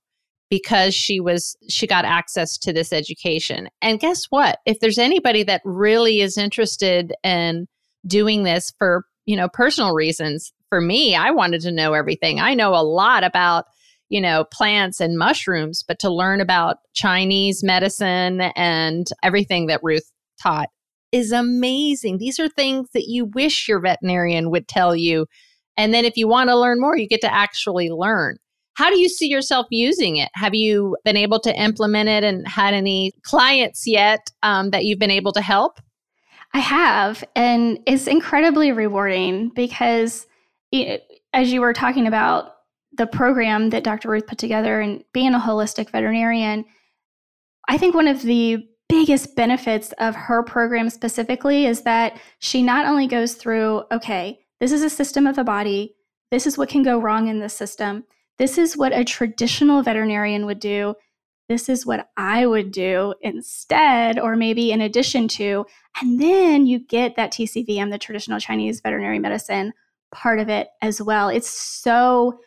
because 0.49 0.93
she 0.93 1.19
was 1.19 1.55
she 1.69 1.87
got 1.87 2.03
access 2.03 2.57
to 2.57 2.73
this 2.73 2.91
education. 2.91 3.69
And 3.81 3.99
guess 3.99 4.25
what? 4.25 4.59
If 4.65 4.79
there's 4.79 4.97
anybody 4.97 5.43
that 5.43 5.61
really 5.63 6.21
is 6.21 6.37
interested 6.37 7.13
in 7.23 7.67
doing 8.07 8.43
this 8.43 8.73
for, 8.77 9.05
you 9.25 9.37
know, 9.37 9.47
personal 9.47 9.93
reasons, 9.93 10.51
for 10.69 10.81
me, 10.81 11.15
I 11.15 11.31
wanted 11.31 11.61
to 11.61 11.71
know 11.71 11.93
everything. 11.93 12.39
I 12.39 12.53
know 12.53 12.73
a 12.73 12.83
lot 12.83 13.23
about 13.23 13.65
you 14.09 14.19
know, 14.19 14.43
plants 14.51 14.99
and 14.99 15.17
mushrooms, 15.17 15.83
but 15.87 15.99
to 15.99 16.09
learn 16.09 16.41
about 16.41 16.77
Chinese 16.93 17.63
medicine 17.63 18.41
and 18.55 19.07
everything 19.23 19.67
that 19.67 19.81
Ruth 19.83 20.11
taught 20.41 20.69
is 21.11 21.31
amazing. 21.31 22.17
These 22.17 22.39
are 22.39 22.49
things 22.49 22.89
that 22.93 23.07
you 23.07 23.25
wish 23.25 23.67
your 23.67 23.79
veterinarian 23.79 24.51
would 24.51 24.67
tell 24.67 24.95
you. 24.95 25.25
And 25.77 25.93
then 25.93 26.05
if 26.05 26.17
you 26.17 26.27
want 26.27 26.49
to 26.49 26.59
learn 26.59 26.79
more, 26.79 26.97
you 26.97 27.07
get 27.07 27.21
to 27.21 27.33
actually 27.33 27.89
learn. 27.89 28.37
How 28.73 28.89
do 28.89 28.99
you 28.99 29.09
see 29.09 29.27
yourself 29.27 29.65
using 29.71 30.17
it? 30.17 30.29
Have 30.35 30.55
you 30.55 30.95
been 31.03 31.17
able 31.17 31.39
to 31.41 31.53
implement 31.53 32.09
it 32.09 32.23
and 32.23 32.47
had 32.47 32.73
any 32.73 33.11
clients 33.23 33.85
yet 33.85 34.31
um, 34.43 34.69
that 34.69 34.85
you've 34.85 34.99
been 34.99 35.11
able 35.11 35.33
to 35.33 35.41
help? 35.41 35.79
I 36.53 36.59
have. 36.59 37.23
And 37.35 37.79
it's 37.85 38.07
incredibly 38.07 38.71
rewarding 38.71 39.49
because, 39.49 40.27
it, 40.71 41.03
as 41.33 41.51
you 41.51 41.61
were 41.61 41.73
talking 41.73 42.07
about, 42.07 42.55
the 42.93 43.07
program 43.07 43.69
that 43.69 43.83
Dr. 43.83 44.09
Ruth 44.09 44.27
put 44.27 44.37
together 44.37 44.81
and 44.81 45.03
being 45.13 45.33
a 45.33 45.39
holistic 45.39 45.91
veterinarian, 45.91 46.65
I 47.67 47.77
think 47.77 47.93
one 47.93 48.07
of 48.07 48.21
the 48.21 48.67
biggest 48.87 49.35
benefits 49.35 49.93
of 49.99 50.15
her 50.15 50.41
program 50.43 50.89
specifically 50.89 51.65
is 51.65 51.83
that 51.83 52.19
she 52.39 52.63
not 52.63 52.87
only 52.87 53.07
goes 53.07 53.35
through, 53.35 53.83
okay, 53.91 54.39
this 54.59 54.71
is 54.71 54.81
a 54.81 54.89
system 54.89 55.27
of 55.27 55.35
the 55.35 55.43
body, 55.43 55.95
this 56.31 56.47
is 56.47 56.57
what 56.57 56.69
can 56.69 56.83
go 56.83 56.99
wrong 56.99 57.27
in 57.27 57.39
the 57.39 57.49
system. 57.49 58.03
this 58.37 58.57
is 58.57 58.77
what 58.77 58.93
a 58.93 59.03
traditional 59.03 59.83
veterinarian 59.83 60.45
would 60.45 60.59
do. 60.59 60.95
This 61.49 61.67
is 61.67 61.85
what 61.85 62.09
I 62.15 62.45
would 62.45 62.71
do 62.71 63.13
instead, 63.21 64.17
or 64.17 64.37
maybe 64.37 64.71
in 64.71 64.79
addition 64.79 65.27
to. 65.29 65.65
And 65.99 66.21
then 66.21 66.65
you 66.65 66.79
get 66.79 67.17
that 67.17 67.33
TCVM, 67.33 67.91
the 67.91 67.97
traditional 67.97 68.39
Chinese 68.39 68.79
veterinary 68.79 69.19
medicine 69.19 69.73
part 70.13 70.39
of 70.39 70.47
it 70.47 70.69
as 70.81 71.01
well. 71.01 71.27
It's 71.27 71.49
so 71.49 72.39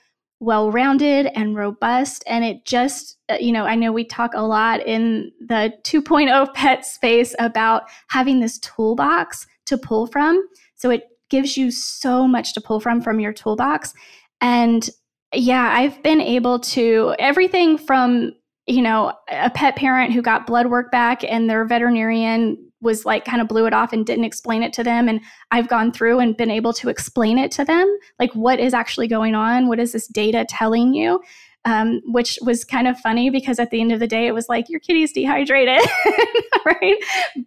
well 0.43 0.73
rounded 0.73 1.27
and 1.37 1.55
robust. 1.55 2.25
And 2.27 2.45
it 2.45 2.65
just, 2.65 3.17
uh, 3.29 3.37
you 3.39 3.53
know, 3.53 3.65
I 3.65 3.77
know 3.77 3.93
we 3.93 4.05
talk 4.05 4.33
a 4.35 4.43
lot 4.43 4.85
in 4.85 5.31
the 5.39 5.73
2.0 5.85 6.55
pet 6.55 6.85
space 6.85 7.35
about 7.39 7.85
having 8.09 8.41
this 8.41 8.59
toolbox 8.59 9.47
to 9.67 9.79
pull 9.79 10.09
from. 10.09 10.45
So 10.75 10.91
it 10.91 11.05
gives 11.31 11.57
you 11.57 11.71
so 11.71 12.27
much 12.27 12.55
to 12.55 12.61
pull 12.61 12.81
from 12.81 13.01
from 13.01 13.21
your 13.21 13.33
toolbox. 13.33 13.95
And 14.41 14.91
yeah, 15.33 15.71
I've 15.73 16.03
been 16.03 16.21
able 16.21 16.59
to 16.59 17.15
everything 17.21 17.79
from, 17.79 18.33
you 18.67 18.83
know, 18.83 19.13
a 19.31 19.49
pet 19.49 19.77
parent 19.77 20.13
who 20.13 20.23
got 20.23 20.49
blood 20.49 20.67
work 20.67 20.91
back 20.91 21.23
and 21.23 21.49
their 21.49 21.65
veterinarian 21.65 22.72
was 22.83 23.07
like 23.07 23.25
kind 23.25 23.41
of 23.41 23.49
blew 23.49 23.67
it 23.67 23.73
off 23.73 23.93
and 23.93 24.05
didn't 24.05 24.25
explain 24.25 24.63
it 24.63 24.73
to 24.73 24.85
them 24.85 25.09
and 25.09 25.21
i've 25.51 25.69
gone 25.69 25.91
through 25.91 26.19
and 26.19 26.37
been 26.37 26.51
able 26.51 26.73
to 26.73 26.89
explain 26.89 27.39
it 27.39 27.51
to 27.51 27.65
them 27.65 27.99
like 28.19 28.33
what 28.35 28.61
is 28.61 28.75
actually 28.75 29.09
going 29.09 29.35
on 29.35 29.69
what 29.69 29.79
is 29.79 29.93
this 29.93 30.07
data 30.07 30.45
telling 30.49 30.95
you? 30.95 31.21
Um, 31.65 32.01
which 32.07 32.41
was 32.43 32.65
kind 32.65 32.89
of 32.89 32.99
funny 32.99 33.31
because 33.31 33.61
at 33.61 33.71
the 33.71 33.81
end 33.81 33.93
of 33.93 34.01
the 34.01 34.09
day 34.09 34.27
it 34.27 34.33
was 34.33 34.49
like 34.49 34.69
your 34.69 34.81
kitty's 34.81 35.13
dehydrated 35.13 35.81
right? 36.67 36.97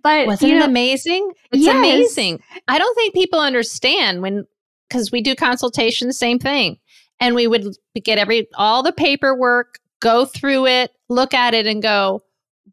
But 0.01 0.27
wasn't 0.27 0.53
you 0.53 0.57
know, 0.57 0.63
it 0.63 0.69
amazing? 0.69 1.33
It's 1.51 1.63
yes. 1.63 1.75
amazing. 1.75 2.41
I 2.69 2.77
don't 2.77 2.95
think 2.95 3.13
people 3.13 3.41
understand 3.41 4.21
when 4.21 4.45
because 4.87 5.11
we 5.11 5.21
do 5.21 5.35
consultations 5.35 6.17
same 6.17 6.39
thing. 6.39 6.77
And 7.19 7.35
we 7.35 7.47
would 7.47 7.75
get 8.03 8.17
every 8.17 8.47
all 8.55 8.83
the 8.83 8.93
paperwork 8.93 9.79
go 9.99 10.25
through 10.25 10.67
it 10.67 10.91
look 11.09 11.33
at 11.33 11.53
it 11.53 11.65
and 11.65 11.81
go 11.81 12.21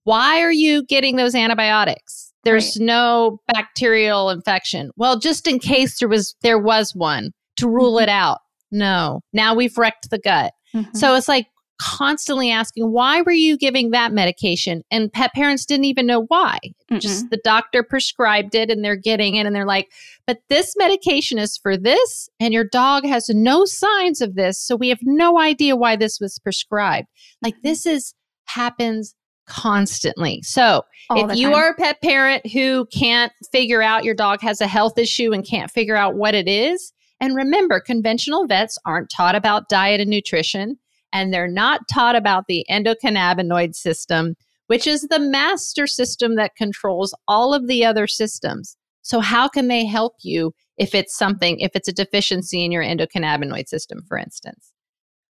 why 0.05 0.41
are 0.41 0.53
you 0.53 0.85
getting 0.85 1.17
those 1.17 1.35
antibiotics 1.35 2.32
there's 2.45 2.77
right. 2.79 2.87
no 2.87 3.39
bacterial 3.53 4.31
infection. 4.31 4.91
Well, 4.97 5.19
just 5.19 5.47
in 5.47 5.59
case 5.59 5.99
there 5.99 6.09
was 6.09 6.35
there 6.43 6.59
was 6.59 6.93
one 6.95 7.33
to 7.57 7.69
rule 7.69 7.95
mm-hmm. 7.95 8.05
it 8.05 8.09
out. 8.09 8.39
No. 8.71 9.21
Now 9.33 9.55
we've 9.55 9.77
wrecked 9.77 10.11
the 10.11 10.19
gut. 10.19 10.53
Mm-hmm. 10.75 10.97
So 10.97 11.15
it's 11.15 11.29
like 11.29 11.47
constantly 11.81 12.51
asking, 12.51 12.93
why 12.93 13.23
were 13.23 13.33
you 13.33 13.57
giving 13.57 13.91
that 13.91 14.13
medication? 14.13 14.83
And 14.91 15.13
pet 15.13 15.33
parents 15.35 15.67
didn't 15.67 15.87
even 15.87 16.07
know 16.07 16.25
why. 16.29 16.59
Mm-mm. 16.91 17.01
Just 17.01 17.29
the 17.31 17.41
doctor 17.43 17.83
prescribed 17.83 18.55
it 18.55 18.71
and 18.71 18.85
they're 18.85 18.97
getting 18.97 19.35
it 19.35 19.47
and 19.47 19.55
they're 19.55 19.67
like, 19.67 19.91
but 20.27 20.39
this 20.49 20.75
medication 20.77 21.39
is 21.39 21.59
for 21.59 21.77
this 21.77 22.29
and 22.41 22.55
your 22.55 22.65
dog 22.65 23.05
has 23.05 23.29
no 23.29 23.65
signs 23.65 24.21
of 24.21 24.37
this. 24.37 24.61
So 24.61 24.77
we 24.77 24.89
have 24.91 25.01
no 25.03 25.39
idea 25.39 25.77
why 25.77 25.97
this 25.97 26.19
was 26.21 26.39
prescribed. 26.39 27.09
Like 27.43 27.55
mm-hmm. 27.55 27.69
this 27.69 27.85
is 27.85 28.15
happens 28.47 29.15
constantly. 29.47 30.41
So, 30.43 30.83
if 31.11 31.37
you 31.37 31.53
are 31.53 31.71
a 31.71 31.75
pet 31.75 32.01
parent 32.01 32.47
who 32.51 32.87
can't 32.87 33.33
figure 33.51 33.83
out 33.83 34.05
your 34.05 34.15
dog 34.15 34.41
has 34.41 34.61
a 34.61 34.67
health 34.67 34.99
issue 34.99 35.33
and 35.33 35.47
can't 35.47 35.71
figure 35.71 35.97
out 35.97 36.15
what 36.15 36.35
it 36.35 36.49
is, 36.49 36.93
and 37.21 37.37
remember, 37.37 37.81
conventional 37.81 38.47
vets 38.47 38.79
aren't 38.85 39.11
taught 39.11 39.35
about 39.35 39.69
diet 39.69 40.01
and 40.01 40.11
nutrition, 40.11 40.79
and 41.13 41.33
they're 41.33 41.49
not 41.49 41.83
taught 41.93 42.17
about 42.17 42.47
the 42.49 42.65
endocannabinoid 42.71 43.75
system, 43.75 44.35
which 44.67 44.87
is 44.87 45.03
the 45.03 45.21
master 45.21 45.87
system 45.87 46.37
that 46.37 46.57
controls 46.57 47.15
all 47.29 47.55
of 47.55 47.69
the 47.69 47.85
other 47.85 48.07
systems. 48.07 48.77
So, 49.03 49.21
how 49.21 49.49
can 49.49 49.69
they 49.69 49.85
help 49.85 50.15
you 50.23 50.55
if 50.79 50.95
it's 50.95 51.17
something, 51.17 51.61
if 51.61 51.73
it's 51.75 51.89
a 51.89 51.93
deficiency 51.93 52.65
in 52.65 52.73
your 52.73 52.83
endocannabinoid 52.83 53.69
system, 53.69 54.03
for 54.09 54.17
instance? 54.17 54.73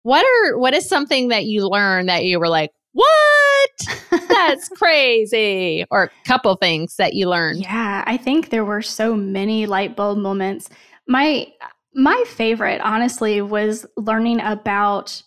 What 0.03 0.25
are 0.25 0.57
what 0.57 0.73
is 0.73 0.87
something 0.87 1.27
that 1.29 1.45
you 1.45 1.67
learned 1.67 2.09
that 2.09 2.25
you 2.25 2.39
were 2.39 2.49
like, 2.49 2.71
what? 2.97 4.09
That's 4.27 4.69
crazy. 4.69 5.85
Or 5.91 6.05
a 6.05 6.27
couple 6.27 6.55
things 6.55 6.95
that 6.95 7.13
you 7.13 7.29
learned. 7.29 7.61
Yeah, 7.61 8.03
I 8.07 8.17
think 8.17 8.49
there 8.49 8.65
were 8.65 8.81
so 8.81 9.15
many 9.15 9.67
light 9.67 9.95
bulb 9.95 10.17
moments. 10.17 10.69
My 11.07 11.47
my 11.93 12.23
favorite 12.27 12.81
honestly 12.81 13.41
was 13.41 13.85
learning 13.97 14.41
about 14.41 15.21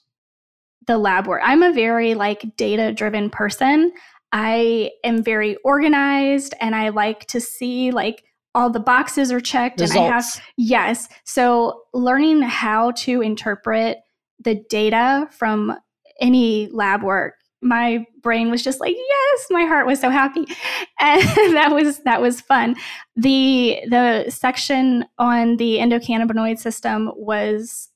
the 0.87 0.99
lab 0.99 1.29
work. 1.29 1.43
I'm 1.45 1.63
a 1.63 1.73
very 1.73 2.15
like 2.15 2.57
data 2.57 2.93
driven 2.93 3.31
person. 3.31 3.93
I 4.33 4.91
am 5.05 5.23
very 5.23 5.57
organized 5.65 6.55
and 6.61 6.75
I 6.75 6.89
like 6.89 7.27
to 7.27 7.41
see 7.41 7.93
like 7.93 8.25
all 8.53 8.71
the 8.71 8.81
boxes 8.81 9.31
are 9.31 9.41
checked 9.41 9.81
Results. 9.81 9.97
and 9.97 10.07
I 10.07 10.17
have 10.17 10.25
yes. 10.57 11.09
So 11.25 11.83
learning 11.95 12.43
how 12.43 12.91
to 12.93 13.21
interpret 13.21 13.99
the 14.41 14.57
data 14.69 15.29
from 15.31 15.77
any 16.21 16.69
lab 16.73 17.03
work 17.03 17.35
my 17.63 18.05
brain 18.23 18.51
was 18.51 18.63
just 18.63 18.81
like 18.81 18.97
yes 18.97 19.47
my 19.51 19.65
heart 19.65 19.87
was 19.87 20.01
so 20.01 20.11
happy. 20.11 20.47
And 21.01 21.23
that 21.55 21.71
was 21.73 22.01
that 22.01 22.21
was 22.21 22.41
fun. 22.41 22.77
The 23.17 23.81
the 23.89 24.31
section 24.31 25.05
on 25.19 25.57
the 25.57 25.79
endocannabinoid 25.79 26.59
system 26.59 27.11
was 27.17 27.89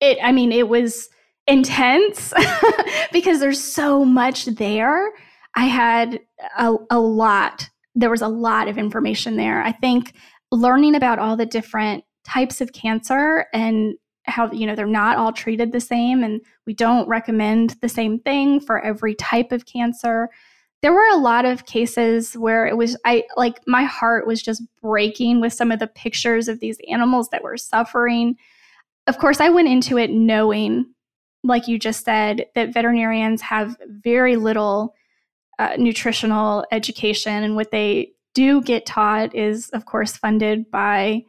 it 0.00 0.18
i 0.22 0.32
mean 0.32 0.52
it 0.52 0.68
was 0.68 1.08
intense 1.46 2.32
because 3.12 3.40
there's 3.40 3.62
so 3.62 4.04
much 4.04 4.44
there. 4.46 5.12
I 5.54 5.66
had 5.66 6.20
a, 6.56 6.74
a 6.90 6.98
lot 6.98 7.68
there 7.94 8.10
was 8.10 8.22
a 8.22 8.28
lot 8.28 8.68
of 8.68 8.78
information 8.78 9.36
there. 9.36 9.62
I 9.62 9.72
think 9.72 10.14
learning 10.50 10.94
about 10.94 11.18
all 11.18 11.36
the 11.36 11.46
different 11.46 12.04
types 12.24 12.60
of 12.60 12.72
cancer 12.72 13.46
and 13.52 13.94
how 14.24 14.50
you 14.52 14.66
know 14.66 14.74
they're 14.74 14.86
not 14.86 15.16
all 15.16 15.32
treated 15.32 15.72
the 15.72 15.80
same 15.80 16.22
and 16.22 16.40
we 16.66 16.74
don't 16.74 17.08
recommend 17.08 17.70
the 17.80 17.88
same 17.88 18.18
thing 18.20 18.60
for 18.60 18.80
every 18.80 19.14
type 19.14 19.52
of 19.52 19.66
cancer. 19.66 20.28
There 20.80 20.92
were 20.92 21.08
a 21.12 21.16
lot 21.16 21.44
of 21.44 21.66
cases 21.66 22.34
where 22.34 22.66
it 22.66 22.76
was 22.76 22.96
i 23.04 23.24
like 23.36 23.60
my 23.66 23.84
heart 23.84 24.26
was 24.26 24.42
just 24.42 24.62
breaking 24.80 25.40
with 25.40 25.52
some 25.52 25.70
of 25.70 25.78
the 25.78 25.86
pictures 25.86 26.48
of 26.48 26.60
these 26.60 26.78
animals 26.88 27.28
that 27.30 27.42
were 27.42 27.56
suffering. 27.56 28.36
Of 29.06 29.18
course 29.18 29.40
i 29.40 29.48
went 29.48 29.68
into 29.68 29.98
it 29.98 30.10
knowing 30.10 30.86
like 31.44 31.68
you 31.68 31.78
just 31.78 32.04
said 32.04 32.46
that 32.54 32.72
veterinarians 32.72 33.42
have 33.42 33.76
very 33.86 34.36
little 34.36 34.94
uh, 35.58 35.74
nutritional 35.76 36.64
education 36.70 37.42
and 37.42 37.56
what 37.56 37.70
they 37.70 38.12
do 38.34 38.62
get 38.62 38.86
taught 38.86 39.34
is 39.34 39.68
of 39.70 39.84
course 39.84 40.16
funded 40.16 40.70
by 40.70 41.24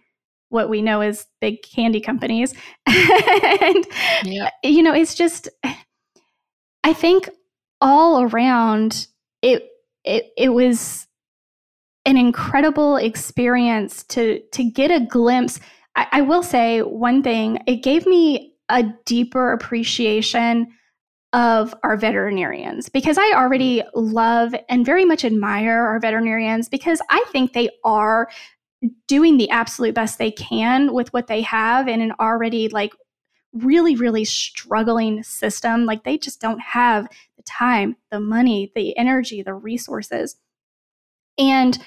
what 0.54 0.70
we 0.70 0.82
know 0.82 1.02
as 1.02 1.26
big 1.42 1.64
candy 1.64 2.00
companies. 2.00 2.54
and, 2.86 3.88
yeah. 4.24 4.46
Uh, 4.46 4.50
you 4.68 4.84
know, 4.84 4.94
it's 4.94 5.16
just, 5.16 5.50
I 6.84 6.94
think 6.94 7.30
all 7.82 8.22
around 8.22 9.08
it, 9.42 9.68
it, 10.06 10.32
it 10.38 10.50
was 10.50 11.08
an 12.06 12.18
incredible 12.18 12.98
experience 12.98 14.04
to, 14.04 14.42
to 14.52 14.64
get 14.64 14.92
a 14.92 15.06
glimpse. 15.06 15.60
I, 15.96 16.08
I 16.12 16.22
will 16.22 16.44
say 16.44 16.82
one 16.82 17.24
thing, 17.24 17.60
it 17.66 17.78
gave 17.78 18.06
me 18.06 18.54
a 18.70 18.84
deeper 19.06 19.52
appreciation 19.52 20.68
of 21.34 21.74
our 21.84 21.98
veterinarians 21.98 22.90
because 22.90 23.18
I 23.18 23.34
already 23.36 23.82
mm. 23.82 23.86
love 23.96 24.54
and 24.70 24.86
very 24.86 25.04
much 25.04 25.26
admire 25.26 25.82
our 25.82 26.00
veterinarians 26.00 26.70
because 26.70 27.02
I 27.10 27.26
think 27.32 27.54
they 27.54 27.70
are 27.84 28.30
doing 29.08 29.38
the 29.38 29.50
absolute 29.50 29.96
best 29.96 30.18
they 30.18 30.32
can 30.32 30.94
with 30.94 31.12
what 31.14 31.28
they 31.28 31.42
have 31.42 31.88
in 31.88 32.02
an 32.02 32.14
already 32.20 32.70
like 32.70 32.94
really 33.54 33.96
really 33.96 34.26
struggling 34.26 35.24
system. 35.24 35.86
Like 35.86 36.04
they 36.04 36.18
just 36.18 36.42
don't 36.42 36.60
have 36.60 37.08
the 37.38 37.44
time 37.44 37.96
the 38.12 38.20
money 38.20 38.72
the 38.76 38.98
energy 38.98 39.42
the 39.42 39.54
resources. 39.54 40.36
And 41.38 41.78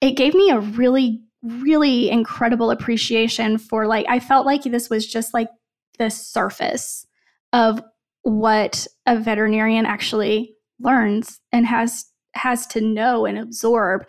it 0.00 0.12
gave 0.12 0.34
me 0.34 0.50
a 0.50 0.60
really 0.60 1.22
really 1.42 2.10
incredible 2.10 2.72
appreciation 2.72 3.56
for 3.56 3.86
like 3.86 4.04
i 4.08 4.18
felt 4.18 4.46
like 4.46 4.64
this 4.64 4.90
was 4.90 5.06
just 5.06 5.32
like 5.32 5.48
the 5.96 6.10
surface 6.10 7.06
of 7.52 7.80
what 8.22 8.86
a 9.06 9.16
veterinarian 9.16 9.86
actually 9.86 10.56
learns 10.80 11.40
and 11.52 11.64
has 11.66 12.06
has 12.34 12.66
to 12.66 12.80
know 12.80 13.26
and 13.26 13.38
absorb. 13.38 14.06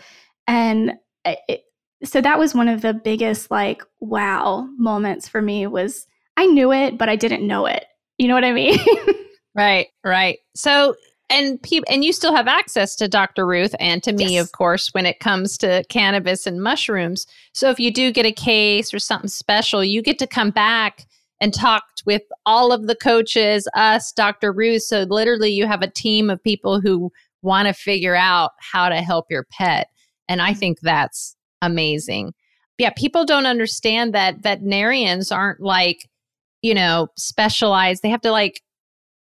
And 0.47 0.93
it, 1.25 1.61
so 2.03 2.21
that 2.21 2.37
was 2.37 2.53
one 2.53 2.67
of 2.67 2.81
the 2.81 2.93
biggest 2.93 3.49
like 3.49 3.83
wow 3.99 4.67
moments 4.77 5.27
for 5.27 5.41
me 5.41 5.67
was 5.67 6.05
I 6.35 6.45
knew 6.45 6.71
it 6.71 6.97
but 6.97 7.09
I 7.09 7.15
didn't 7.15 7.45
know 7.45 7.65
it. 7.65 7.85
You 8.17 8.27
know 8.27 8.35
what 8.35 8.45
I 8.45 8.53
mean? 8.53 8.79
right, 9.55 9.87
right. 10.03 10.39
So 10.55 10.95
and 11.29 11.61
people 11.61 11.91
and 11.91 12.03
you 12.03 12.13
still 12.13 12.35
have 12.35 12.47
access 12.47 12.95
to 12.97 13.07
Dr. 13.07 13.45
Ruth 13.45 13.75
and 13.79 14.01
to 14.03 14.13
me 14.13 14.35
yes. 14.35 14.45
of 14.45 14.51
course 14.53 14.93
when 14.93 15.05
it 15.05 15.19
comes 15.19 15.57
to 15.59 15.83
cannabis 15.89 16.47
and 16.47 16.61
mushrooms. 16.61 17.27
So 17.53 17.69
if 17.69 17.79
you 17.79 17.91
do 17.91 18.11
get 18.11 18.25
a 18.25 18.31
case 18.31 18.93
or 18.93 18.99
something 18.99 19.29
special, 19.29 19.83
you 19.83 20.01
get 20.01 20.19
to 20.19 20.27
come 20.27 20.51
back 20.51 21.05
and 21.39 21.53
talked 21.53 22.03
with 22.05 22.23
all 22.45 22.71
of 22.71 22.87
the 22.87 22.95
coaches, 22.95 23.67
us, 23.75 24.11
Dr. 24.11 24.51
Ruth. 24.51 24.83
So 24.83 25.03
literally 25.03 25.51
you 25.51 25.67
have 25.67 25.81
a 25.81 25.89
team 25.89 26.29
of 26.29 26.41
people 26.41 26.81
who 26.81 27.11
want 27.41 27.67
to 27.67 27.73
figure 27.73 28.15
out 28.15 28.51
how 28.59 28.89
to 28.89 29.01
help 29.01 29.27
your 29.29 29.45
pet. 29.51 29.87
And 30.27 30.41
I 30.41 30.51
mm-hmm. 30.51 30.59
think 30.59 30.79
that's 30.81 31.36
amazing. 31.61 32.33
Yeah, 32.77 32.91
people 32.95 33.25
don't 33.25 33.45
understand 33.45 34.13
that 34.13 34.39
veterinarians 34.39 35.31
aren't 35.31 35.59
like, 35.59 36.07
you 36.61 36.73
know, 36.73 37.07
specialized. 37.17 38.03
They 38.03 38.09
have 38.09 38.21
to 38.21 38.31
like 38.31 38.61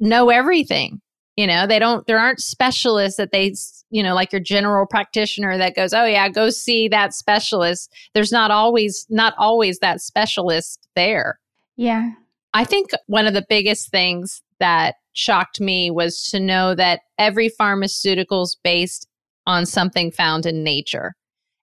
know 0.01 0.31
everything. 0.31 1.01
You 1.37 1.47
know, 1.47 1.67
they 1.67 1.79
don't, 1.79 2.07
there 2.07 2.19
aren't 2.19 2.41
specialists 2.41 3.19
that 3.19 3.31
they, 3.31 3.55
you 3.91 4.03
know, 4.03 4.15
like 4.15 4.33
your 4.33 4.41
general 4.41 4.87
practitioner 4.87 5.59
that 5.59 5.77
goes, 5.77 5.93
oh, 5.93 6.07
yeah, 6.07 6.31
go 6.31 6.49
see 6.49 6.89
that 6.89 7.13
specialist. 7.13 7.93
There's 8.15 8.33
not 8.33 8.51
always, 8.51 9.07
not 9.11 9.35
always 9.37 9.79
that 9.81 10.01
specialist 10.01 10.89
there. 10.97 11.39
Yeah. 11.77 12.13
I 12.55 12.65
think 12.65 12.91
one 13.07 13.27
of 13.27 13.35
the 13.35 13.45
biggest 13.47 13.91
things 13.91 14.43
that 14.61 14.95
shocked 15.13 15.61
me 15.61 15.91
was 15.91 16.23
to 16.31 16.41
know 16.41 16.75
that 16.75 17.01
every 17.19 17.51
pharmaceutical 17.51 18.43
is 18.43 18.57
based 18.65 19.07
on 19.47 19.67
something 19.67 20.11
found 20.11 20.47
in 20.47 20.65
nature. 20.65 21.15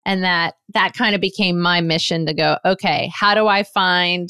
And 0.05 0.23
that 0.23 0.55
that 0.73 0.93
kind 0.93 1.15
of 1.15 1.21
became 1.21 1.59
my 1.59 1.81
mission 1.81 2.25
to 2.25 2.33
go, 2.33 2.57
okay, 2.65 3.09
how 3.13 3.33
do 3.35 3.47
I 3.47 3.63
find 3.63 4.29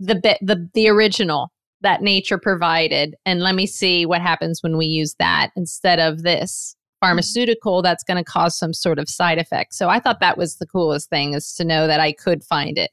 the 0.00 0.16
bit 0.16 0.38
the 0.40 0.68
the 0.74 0.88
original 0.88 1.52
that 1.82 2.02
nature 2.02 2.38
provided 2.38 3.16
and 3.26 3.40
let 3.40 3.54
me 3.54 3.66
see 3.66 4.06
what 4.06 4.20
happens 4.20 4.62
when 4.62 4.76
we 4.76 4.86
use 4.86 5.14
that 5.18 5.50
instead 5.56 5.98
of 5.98 6.22
this 6.22 6.76
pharmaceutical 7.00 7.82
that's 7.82 8.04
going 8.04 8.16
to 8.16 8.24
cause 8.24 8.56
some 8.56 8.72
sort 8.72 8.98
of 9.00 9.08
side 9.08 9.38
effect. 9.38 9.74
So 9.74 9.88
I 9.88 9.98
thought 9.98 10.20
that 10.20 10.38
was 10.38 10.56
the 10.56 10.66
coolest 10.66 11.10
thing 11.10 11.34
is 11.34 11.52
to 11.54 11.64
know 11.64 11.88
that 11.88 11.98
I 11.98 12.12
could 12.12 12.44
find 12.44 12.78
it. 12.78 12.92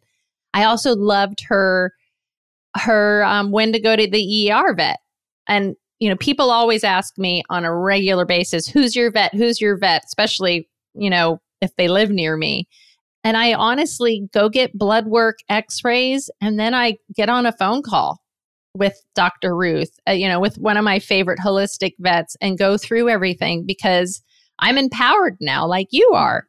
I 0.53 0.63
also 0.63 0.95
loved 0.95 1.41
her 1.47 1.93
her 2.75 3.23
um, 3.23 3.51
when 3.51 3.71
to 3.73 3.79
go 3.79 3.95
to 3.95 4.07
the 4.07 4.51
ER 4.51 4.73
vet. 4.73 4.99
And 5.47 5.75
you 5.99 6.09
know, 6.09 6.15
people 6.15 6.49
always 6.49 6.83
ask 6.83 7.17
me 7.17 7.43
on 7.49 7.65
a 7.65 7.75
regular 7.75 8.25
basis, 8.25 8.67
"Who's 8.67 8.95
your 8.95 9.11
vet? 9.11 9.33
Who's 9.33 9.61
your 9.61 9.77
vet?" 9.77 10.03
Especially 10.05 10.67
you 10.95 11.09
know 11.09 11.39
if 11.61 11.75
they 11.75 11.87
live 11.87 12.09
near 12.09 12.37
me. 12.37 12.67
And 13.23 13.35
I 13.35 13.53
honestly 13.53 14.29
go 14.33 14.49
get 14.49 14.77
blood 14.77 15.07
work, 15.07 15.39
X-rays, 15.49 16.29
and 16.41 16.59
then 16.59 16.73
I 16.73 16.97
get 17.15 17.29
on 17.29 17.45
a 17.45 17.51
phone 17.51 17.81
call 17.81 18.21
with 18.73 18.95
Dr. 19.15 19.55
Ruth, 19.55 19.91
uh, 20.07 20.13
you 20.13 20.27
know, 20.27 20.39
with 20.39 20.57
one 20.57 20.77
of 20.77 20.83
my 20.83 20.99
favorite 20.99 21.39
holistic 21.39 21.93
vets 21.99 22.37
and 22.39 22.57
go 22.57 22.77
through 22.77 23.09
everything 23.09 23.65
because 23.65 24.21
I'm 24.59 24.77
empowered 24.77 25.37
now 25.41 25.67
like 25.67 25.87
you 25.91 26.11
are. 26.13 26.45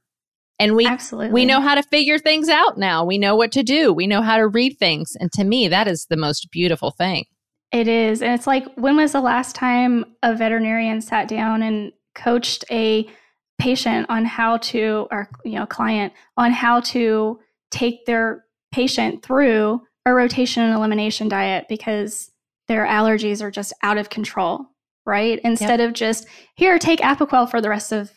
And 0.58 0.76
we 0.76 0.86
Absolutely. 0.86 1.32
we 1.32 1.46
know 1.46 1.60
how 1.60 1.74
to 1.74 1.82
figure 1.82 2.18
things 2.18 2.50
out 2.50 2.76
now. 2.76 3.04
We 3.04 3.16
know 3.16 3.34
what 3.34 3.50
to 3.52 3.62
do. 3.62 3.94
We 3.94 4.06
know 4.06 4.20
how 4.20 4.36
to 4.36 4.46
read 4.46 4.76
things. 4.78 5.16
And 5.18 5.32
to 5.32 5.42
me, 5.42 5.68
that 5.68 5.88
is 5.88 6.06
the 6.10 6.18
most 6.18 6.50
beautiful 6.52 6.90
thing. 6.90 7.24
It 7.72 7.88
is. 7.88 8.20
And 8.20 8.34
it's 8.34 8.46
like 8.46 8.66
when 8.74 8.96
was 8.96 9.12
the 9.12 9.22
last 9.22 9.56
time 9.56 10.04
a 10.22 10.34
veterinarian 10.34 11.00
sat 11.00 11.28
down 11.28 11.62
and 11.62 11.92
coached 12.14 12.64
a 12.70 13.08
patient 13.60 14.06
on 14.08 14.24
how 14.24 14.56
to 14.58 15.06
or 15.10 15.28
you 15.44 15.52
know, 15.52 15.66
client 15.66 16.12
on 16.36 16.52
how 16.52 16.80
to 16.80 17.38
take 17.70 18.06
their 18.06 18.44
patient 18.72 19.22
through 19.22 19.80
a 20.06 20.12
rotation 20.12 20.62
and 20.62 20.74
elimination 20.74 21.28
diet 21.28 21.66
because 21.68 22.30
their 22.68 22.86
allergies 22.86 23.42
are 23.42 23.50
just 23.50 23.72
out 23.82 23.98
of 23.98 24.10
control, 24.10 24.66
right? 25.04 25.40
Instead 25.44 25.80
yep. 25.80 25.88
of 25.88 25.94
just 25.94 26.26
here, 26.54 26.78
take 26.78 27.00
Apoquel 27.00 27.50
for 27.50 27.60
the 27.60 27.68
rest 27.68 27.92
of 27.92 28.10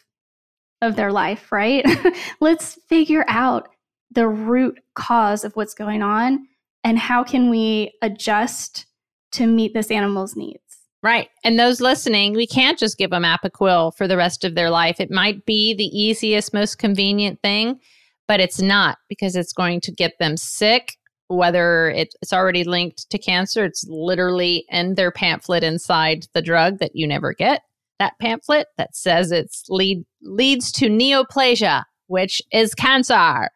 of 0.81 0.95
their 0.95 1.11
life, 1.11 1.51
right? 1.51 1.85
Let's 2.41 2.77
figure 2.89 3.23
out 3.27 3.69
the 4.11 4.27
root 4.27 4.79
cause 4.95 5.43
of 5.43 5.55
what's 5.55 5.73
going 5.73 6.01
on 6.01 6.47
and 6.83 6.99
how 6.99 7.23
can 7.23 7.49
we 7.49 7.93
adjust 8.01 8.85
to 9.31 9.47
meet 9.47 9.73
this 9.73 9.89
animal's 9.89 10.35
needs. 10.35 10.62
Right. 11.03 11.29
And 11.43 11.59
those 11.59 11.81
listening, 11.81 12.33
we 12.33 12.47
can't 12.47 12.79
just 12.79 12.97
give 12.97 13.11
them 13.11 13.23
Apoquel 13.23 13.95
for 13.95 14.07
the 14.07 14.17
rest 14.17 14.45
of 14.45 14.55
their 14.55 14.69
life. 14.69 14.99
It 14.99 15.11
might 15.11 15.45
be 15.45 15.73
the 15.73 15.85
easiest, 15.85 16.53
most 16.53 16.79
convenient 16.79 17.41
thing, 17.41 17.79
but 18.27 18.39
it's 18.39 18.61
not 18.61 18.97
because 19.09 19.35
it's 19.35 19.51
going 19.51 19.81
to 19.81 19.91
get 19.91 20.13
them 20.19 20.37
sick 20.37 20.95
whether 21.27 21.89
it's 21.89 22.33
already 22.33 22.63
linked 22.63 23.09
to 23.09 23.17
cancer, 23.17 23.65
it's 23.65 23.85
literally 23.87 24.65
in 24.69 24.95
their 24.95 25.11
pamphlet 25.11 25.63
inside 25.63 26.27
the 26.33 26.41
drug 26.41 26.79
that 26.79 26.95
you 26.95 27.07
never 27.07 27.33
get. 27.33 27.61
That 27.99 28.17
pamphlet 28.19 28.67
that 28.77 28.95
says 28.95 29.31
it's 29.31 29.65
lead 29.69 30.03
leads 30.21 30.71
to 30.73 30.89
neoplasia, 30.89 31.83
which 32.07 32.41
is 32.51 32.73
cancer. 32.73 33.49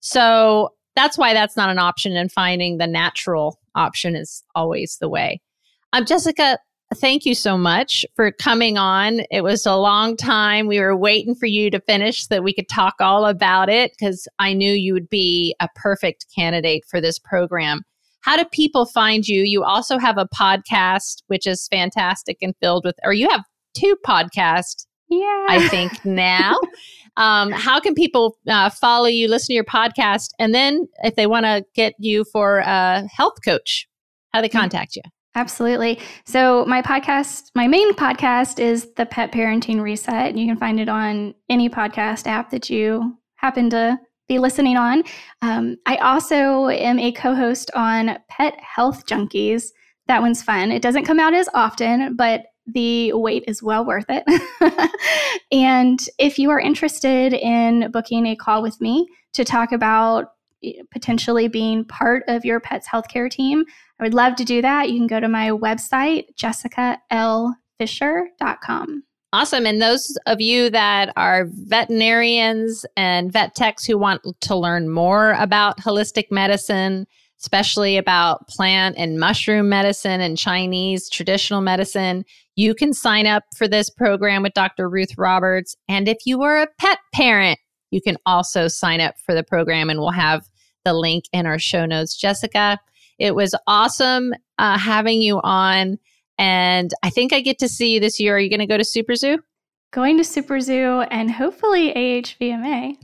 So 0.00 0.70
that's 0.94 1.18
why 1.18 1.32
that's 1.32 1.56
not 1.56 1.70
an 1.70 1.78
option, 1.78 2.16
and 2.16 2.30
finding 2.30 2.78
the 2.78 2.86
natural 2.86 3.58
option 3.74 4.14
is 4.14 4.42
always 4.54 4.98
the 5.00 5.08
way. 5.08 5.40
Um, 5.92 6.04
Jessica, 6.04 6.58
thank 6.94 7.24
you 7.24 7.34
so 7.34 7.58
much 7.58 8.04
for 8.16 8.32
coming 8.32 8.78
on. 8.78 9.20
It 9.30 9.42
was 9.42 9.66
a 9.66 9.76
long 9.76 10.16
time. 10.16 10.66
We 10.66 10.80
were 10.80 10.96
waiting 10.96 11.34
for 11.34 11.46
you 11.46 11.70
to 11.70 11.80
finish 11.80 12.26
so 12.26 12.34
that 12.34 12.44
we 12.44 12.54
could 12.54 12.68
talk 12.68 12.94
all 13.00 13.26
about 13.26 13.68
it 13.68 13.92
because 13.92 14.26
I 14.38 14.54
knew 14.54 14.72
you 14.72 14.94
would 14.94 15.10
be 15.10 15.54
a 15.60 15.68
perfect 15.74 16.26
candidate 16.34 16.84
for 16.88 17.00
this 17.00 17.18
program. 17.18 17.82
How 18.22 18.36
do 18.36 18.44
people 18.52 18.86
find 18.86 19.26
you? 19.26 19.42
You 19.42 19.64
also 19.64 19.98
have 19.98 20.18
a 20.18 20.28
podcast, 20.34 21.22
which 21.28 21.46
is 21.46 21.68
fantastic 21.68 22.38
and 22.42 22.54
filled 22.60 22.84
with, 22.84 22.96
or 23.04 23.12
you 23.12 23.28
have 23.28 23.44
two 23.74 23.96
podcasts. 24.06 24.86
Yeah. 25.08 25.46
I 25.48 25.68
think 25.68 25.92
now. 26.04 26.58
um, 27.16 27.50
how 27.52 27.80
can 27.80 27.94
people 27.94 28.36
uh, 28.48 28.70
follow 28.70 29.06
you, 29.06 29.28
listen 29.28 29.48
to 29.48 29.54
your 29.54 29.64
podcast, 29.64 30.30
and 30.38 30.54
then 30.54 30.86
if 31.02 31.16
they 31.16 31.26
want 31.26 31.46
to 31.46 31.64
get 31.74 31.94
you 31.98 32.24
for 32.32 32.58
a 32.58 33.06
health 33.08 33.38
coach, 33.44 33.88
how 34.32 34.40
do 34.40 34.42
they 34.42 34.48
contact 34.48 34.96
you? 34.96 35.02
Absolutely. 35.38 36.00
So, 36.26 36.64
my 36.64 36.82
podcast, 36.82 37.52
my 37.54 37.68
main 37.68 37.94
podcast 37.94 38.58
is 38.58 38.92
the 38.96 39.06
Pet 39.06 39.30
Parenting 39.30 39.80
Reset. 39.80 40.36
You 40.36 40.46
can 40.48 40.56
find 40.56 40.80
it 40.80 40.88
on 40.88 41.32
any 41.48 41.70
podcast 41.70 42.26
app 42.26 42.50
that 42.50 42.68
you 42.68 43.16
happen 43.36 43.70
to 43.70 44.00
be 44.26 44.40
listening 44.40 44.76
on. 44.76 45.04
Um, 45.40 45.76
I 45.86 45.94
also 45.98 46.70
am 46.70 46.98
a 46.98 47.12
co 47.12 47.36
host 47.36 47.70
on 47.76 48.18
Pet 48.28 48.58
Health 48.58 49.06
Junkies. 49.06 49.68
That 50.08 50.22
one's 50.22 50.42
fun. 50.42 50.72
It 50.72 50.82
doesn't 50.82 51.04
come 51.04 51.20
out 51.20 51.34
as 51.34 51.48
often, 51.54 52.16
but 52.16 52.46
the 52.66 53.12
wait 53.12 53.44
is 53.46 53.62
well 53.62 53.86
worth 53.86 54.06
it. 54.08 54.24
and 55.52 56.00
if 56.18 56.40
you 56.40 56.50
are 56.50 56.58
interested 56.58 57.32
in 57.32 57.92
booking 57.92 58.26
a 58.26 58.34
call 58.34 58.60
with 58.60 58.80
me 58.80 59.06
to 59.34 59.44
talk 59.44 59.70
about 59.70 60.32
potentially 60.90 61.48
being 61.48 61.84
part 61.84 62.22
of 62.28 62.44
your 62.44 62.60
pet's 62.60 62.88
healthcare 62.88 63.30
team, 63.30 63.64
I 64.00 64.04
would 64.04 64.14
love 64.14 64.36
to 64.36 64.44
do 64.44 64.62
that. 64.62 64.90
You 64.90 64.98
can 64.98 65.06
go 65.06 65.20
to 65.20 65.28
my 65.28 65.50
website, 65.50 66.34
jessicalfisher.com. 66.36 69.02
Awesome. 69.30 69.66
And 69.66 69.82
those 69.82 70.16
of 70.24 70.40
you 70.40 70.70
that 70.70 71.12
are 71.16 71.48
veterinarians 71.50 72.86
and 72.96 73.30
vet 73.30 73.54
techs 73.54 73.84
who 73.84 73.98
want 73.98 74.22
to 74.40 74.56
learn 74.56 74.88
more 74.88 75.32
about 75.32 75.78
holistic 75.78 76.30
medicine, 76.30 77.06
especially 77.38 77.98
about 77.98 78.48
plant 78.48 78.96
and 78.96 79.20
mushroom 79.20 79.68
medicine 79.68 80.22
and 80.22 80.38
Chinese 80.38 81.10
traditional 81.10 81.60
medicine, 81.60 82.24
you 82.56 82.74
can 82.74 82.94
sign 82.94 83.26
up 83.26 83.44
for 83.54 83.68
this 83.68 83.90
program 83.90 84.42
with 84.42 84.54
Dr. 84.54 84.88
Ruth 84.88 85.18
Roberts. 85.18 85.76
And 85.88 86.08
if 86.08 86.16
you 86.24 86.42
are 86.42 86.62
a 86.62 86.68
pet 86.80 86.98
parent, 87.12 87.58
you 87.90 88.00
can 88.00 88.16
also 88.26 88.68
sign 88.68 89.00
up 89.00 89.14
for 89.24 89.34
the 89.34 89.44
program, 89.44 89.90
and 89.90 90.00
we'll 90.00 90.10
have 90.10 90.48
the 90.84 90.94
link 90.94 91.24
in 91.32 91.46
our 91.46 91.58
show 91.58 91.86
notes. 91.86 92.16
Jessica, 92.16 92.78
it 93.18 93.34
was 93.34 93.54
awesome 93.66 94.34
uh, 94.58 94.78
having 94.78 95.20
you 95.20 95.40
on. 95.42 95.98
And 96.38 96.92
I 97.02 97.10
think 97.10 97.32
I 97.32 97.40
get 97.40 97.58
to 97.58 97.68
see 97.68 97.94
you 97.94 98.00
this 98.00 98.20
year. 98.20 98.36
Are 98.36 98.40
you 98.40 98.48
going 98.48 98.60
to 98.60 98.66
go 98.66 98.78
to 98.78 98.84
Super 98.84 99.16
Zoo? 99.16 99.38
Going 99.90 100.18
to 100.18 100.24
Super 100.24 100.60
Zoo 100.60 101.00
and 101.10 101.30
hopefully 101.30 101.92
AHVMA. 101.94 102.96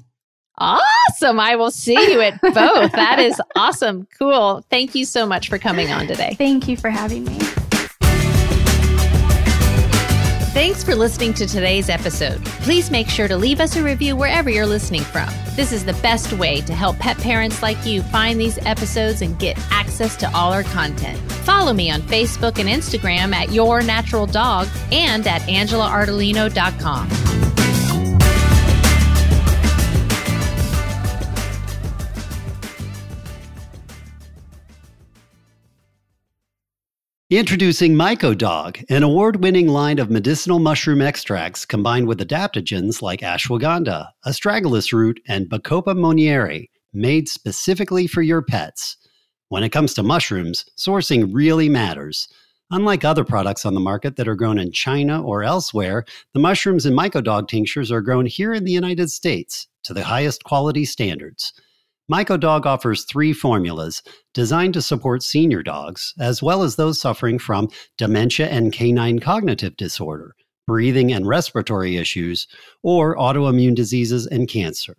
Awesome. 0.56 1.40
I 1.40 1.56
will 1.56 1.72
see 1.72 2.00
you 2.12 2.20
at 2.20 2.40
both. 2.40 2.92
that 2.92 3.18
is 3.18 3.40
awesome. 3.56 4.06
Cool. 4.18 4.64
Thank 4.70 4.94
you 4.94 5.04
so 5.04 5.26
much 5.26 5.48
for 5.48 5.58
coming 5.58 5.90
on 5.90 6.06
today. 6.06 6.36
Thank 6.38 6.68
you 6.68 6.76
for 6.76 6.90
having 6.90 7.24
me. 7.24 7.38
Thanks 10.64 10.82
for 10.82 10.94
listening 10.94 11.34
to 11.34 11.46
today's 11.46 11.90
episode. 11.90 12.42
Please 12.62 12.90
make 12.90 13.10
sure 13.10 13.28
to 13.28 13.36
leave 13.36 13.60
us 13.60 13.76
a 13.76 13.82
review 13.82 14.16
wherever 14.16 14.48
you're 14.48 14.64
listening 14.64 15.02
from. 15.02 15.28
This 15.56 15.72
is 15.72 15.84
the 15.84 15.92
best 16.00 16.32
way 16.32 16.62
to 16.62 16.72
help 16.72 16.98
pet 16.98 17.18
parents 17.18 17.60
like 17.60 17.84
you 17.84 18.02
find 18.04 18.40
these 18.40 18.56
episodes 18.64 19.20
and 19.20 19.38
get 19.38 19.58
access 19.70 20.16
to 20.16 20.34
all 20.34 20.54
our 20.54 20.62
content. 20.62 21.18
Follow 21.44 21.74
me 21.74 21.90
on 21.90 22.00
Facebook 22.00 22.58
and 22.58 22.66
Instagram 22.66 23.34
at 23.34 23.52
Your 23.52 23.82
Natural 23.82 24.24
Dog 24.24 24.66
and 24.90 25.26
at 25.26 25.42
AngelaArdolino.com. 25.42 27.53
Introducing 37.34 37.96
MycoDog, 37.96 38.84
an 38.88 39.02
award 39.02 39.42
winning 39.42 39.66
line 39.66 39.98
of 39.98 40.08
medicinal 40.08 40.60
mushroom 40.60 41.02
extracts 41.02 41.66
combined 41.66 42.06
with 42.06 42.20
adaptogens 42.20 43.02
like 43.02 43.22
ashwagandha, 43.22 44.10
astragalus 44.24 44.92
root, 44.92 45.18
and 45.26 45.50
Bacopa 45.50 45.96
monnieri, 45.96 46.70
made 46.92 47.28
specifically 47.28 48.06
for 48.06 48.22
your 48.22 48.40
pets. 48.40 48.96
When 49.48 49.64
it 49.64 49.70
comes 49.70 49.94
to 49.94 50.04
mushrooms, 50.04 50.64
sourcing 50.78 51.28
really 51.32 51.68
matters. 51.68 52.28
Unlike 52.70 53.04
other 53.04 53.24
products 53.24 53.66
on 53.66 53.74
the 53.74 53.80
market 53.80 54.14
that 54.14 54.28
are 54.28 54.36
grown 54.36 54.60
in 54.60 54.70
China 54.70 55.20
or 55.20 55.42
elsewhere, 55.42 56.04
the 56.34 56.40
mushrooms 56.40 56.86
in 56.86 56.94
MycoDog 56.94 57.48
tinctures 57.48 57.90
are 57.90 58.00
grown 58.00 58.26
here 58.26 58.54
in 58.54 58.62
the 58.62 58.70
United 58.70 59.10
States 59.10 59.66
to 59.82 59.92
the 59.92 60.04
highest 60.04 60.44
quality 60.44 60.84
standards. 60.84 61.52
MycoDog 62.12 62.66
offers 62.66 63.04
three 63.04 63.32
formulas 63.32 64.02
designed 64.34 64.74
to 64.74 64.82
support 64.82 65.22
senior 65.22 65.62
dogs, 65.62 66.12
as 66.20 66.42
well 66.42 66.62
as 66.62 66.76
those 66.76 67.00
suffering 67.00 67.38
from 67.38 67.68
dementia 67.96 68.46
and 68.48 68.72
canine 68.72 69.20
cognitive 69.20 69.76
disorder, 69.76 70.34
breathing 70.66 71.12
and 71.12 71.26
respiratory 71.26 71.96
issues, 71.96 72.46
or 72.82 73.16
autoimmune 73.16 73.74
diseases 73.74 74.26
and 74.26 74.48
cancer. 74.48 74.96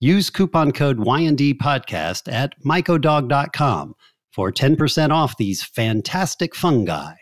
Use 0.00 0.28
coupon 0.28 0.72
code 0.72 0.98
YND 0.98 1.54
podcast 1.54 2.30
at 2.30 2.54
mycodog.com 2.62 3.94
for 4.30 4.52
10% 4.52 5.10
off 5.10 5.38
these 5.38 5.62
fantastic 5.62 6.54
fungi. 6.54 7.14